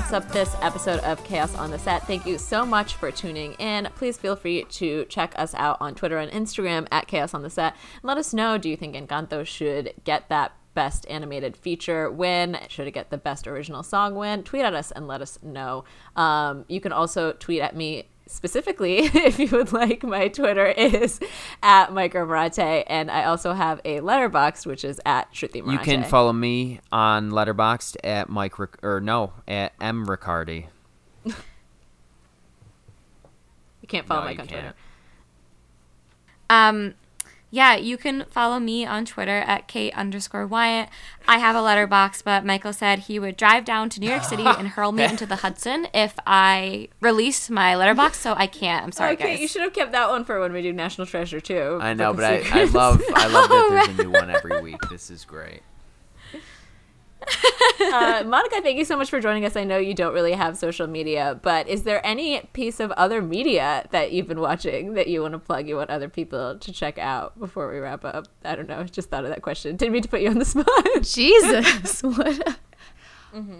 [0.01, 2.07] wraps up this episode of Chaos on the Set.
[2.07, 3.87] Thank you so much for tuning in.
[3.95, 7.51] Please feel free to check us out on Twitter and Instagram at Chaos on the
[7.51, 7.75] Set.
[8.01, 12.57] Let us know do you think Encanto should get that best animated feature win?
[12.67, 14.41] Should it get the best original song win?
[14.41, 15.83] Tweet at us and let us know.
[16.15, 21.19] Um, you can also tweet at me specifically if you would like my twitter is
[21.61, 26.31] at micromarate and i also have a Letterboxd which is at shruti You can follow
[26.31, 30.67] me on Letterboxd at Mike Ric- or no at M Riccardi.
[31.25, 31.33] you
[33.87, 34.61] can't follow No, mike on can't.
[34.61, 34.75] twitter
[36.49, 36.93] Um,
[37.51, 40.87] yeah, you can follow me on Twitter at Kate underscore Wyatt.
[41.27, 44.45] I have a Letterboxd, but Michael said he would drive down to New York City
[44.45, 48.15] and hurl me into the Hudson if I released my Letterboxd.
[48.15, 48.85] So I can't.
[48.85, 49.39] I'm sorry, okay, guys.
[49.41, 51.77] you should have kept that one for when we do National Treasure too.
[51.81, 54.79] I know, but I, I love I love that there's a new one every week.
[54.89, 55.61] This is great.
[57.93, 59.55] uh, Monica, thank you so much for joining us.
[59.55, 63.21] I know you don't really have social media, but is there any piece of other
[63.21, 65.67] media that you've been watching that you want to plug?
[65.67, 68.27] You want other people to check out before we wrap up?
[68.43, 68.83] I don't know.
[68.83, 69.75] Just thought of that question.
[69.75, 70.67] Didn't mean to put you on the spot.
[71.01, 72.01] Jesus.
[72.03, 72.57] what?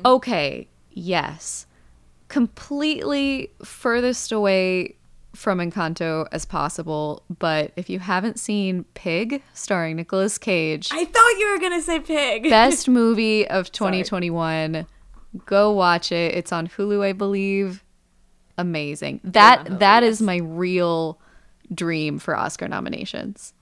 [0.05, 0.67] Okay.
[0.91, 1.65] Yes.
[2.27, 4.97] Completely furthest away
[5.33, 7.23] from Encanto as possible.
[7.39, 11.99] But if you haven't seen Pig, starring Nicolas Cage, I thought you were gonna say
[11.99, 12.43] pig.
[12.43, 14.85] best movie of 2021,
[15.45, 16.35] go watch it.
[16.35, 17.83] It's on Hulu, I believe.
[18.57, 19.21] Amazing.
[19.23, 21.19] That that is my real
[21.73, 23.53] dream for Oscar nominations.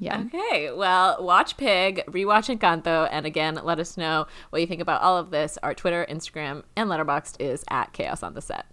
[0.00, 0.24] Yeah.
[0.26, 5.02] Okay, well, watch Pig, rewatch Encanto, and again, let us know what you think about
[5.02, 5.56] all of this.
[5.62, 8.66] Our Twitter, Instagram, and Letterboxd is at Chaos on the Set.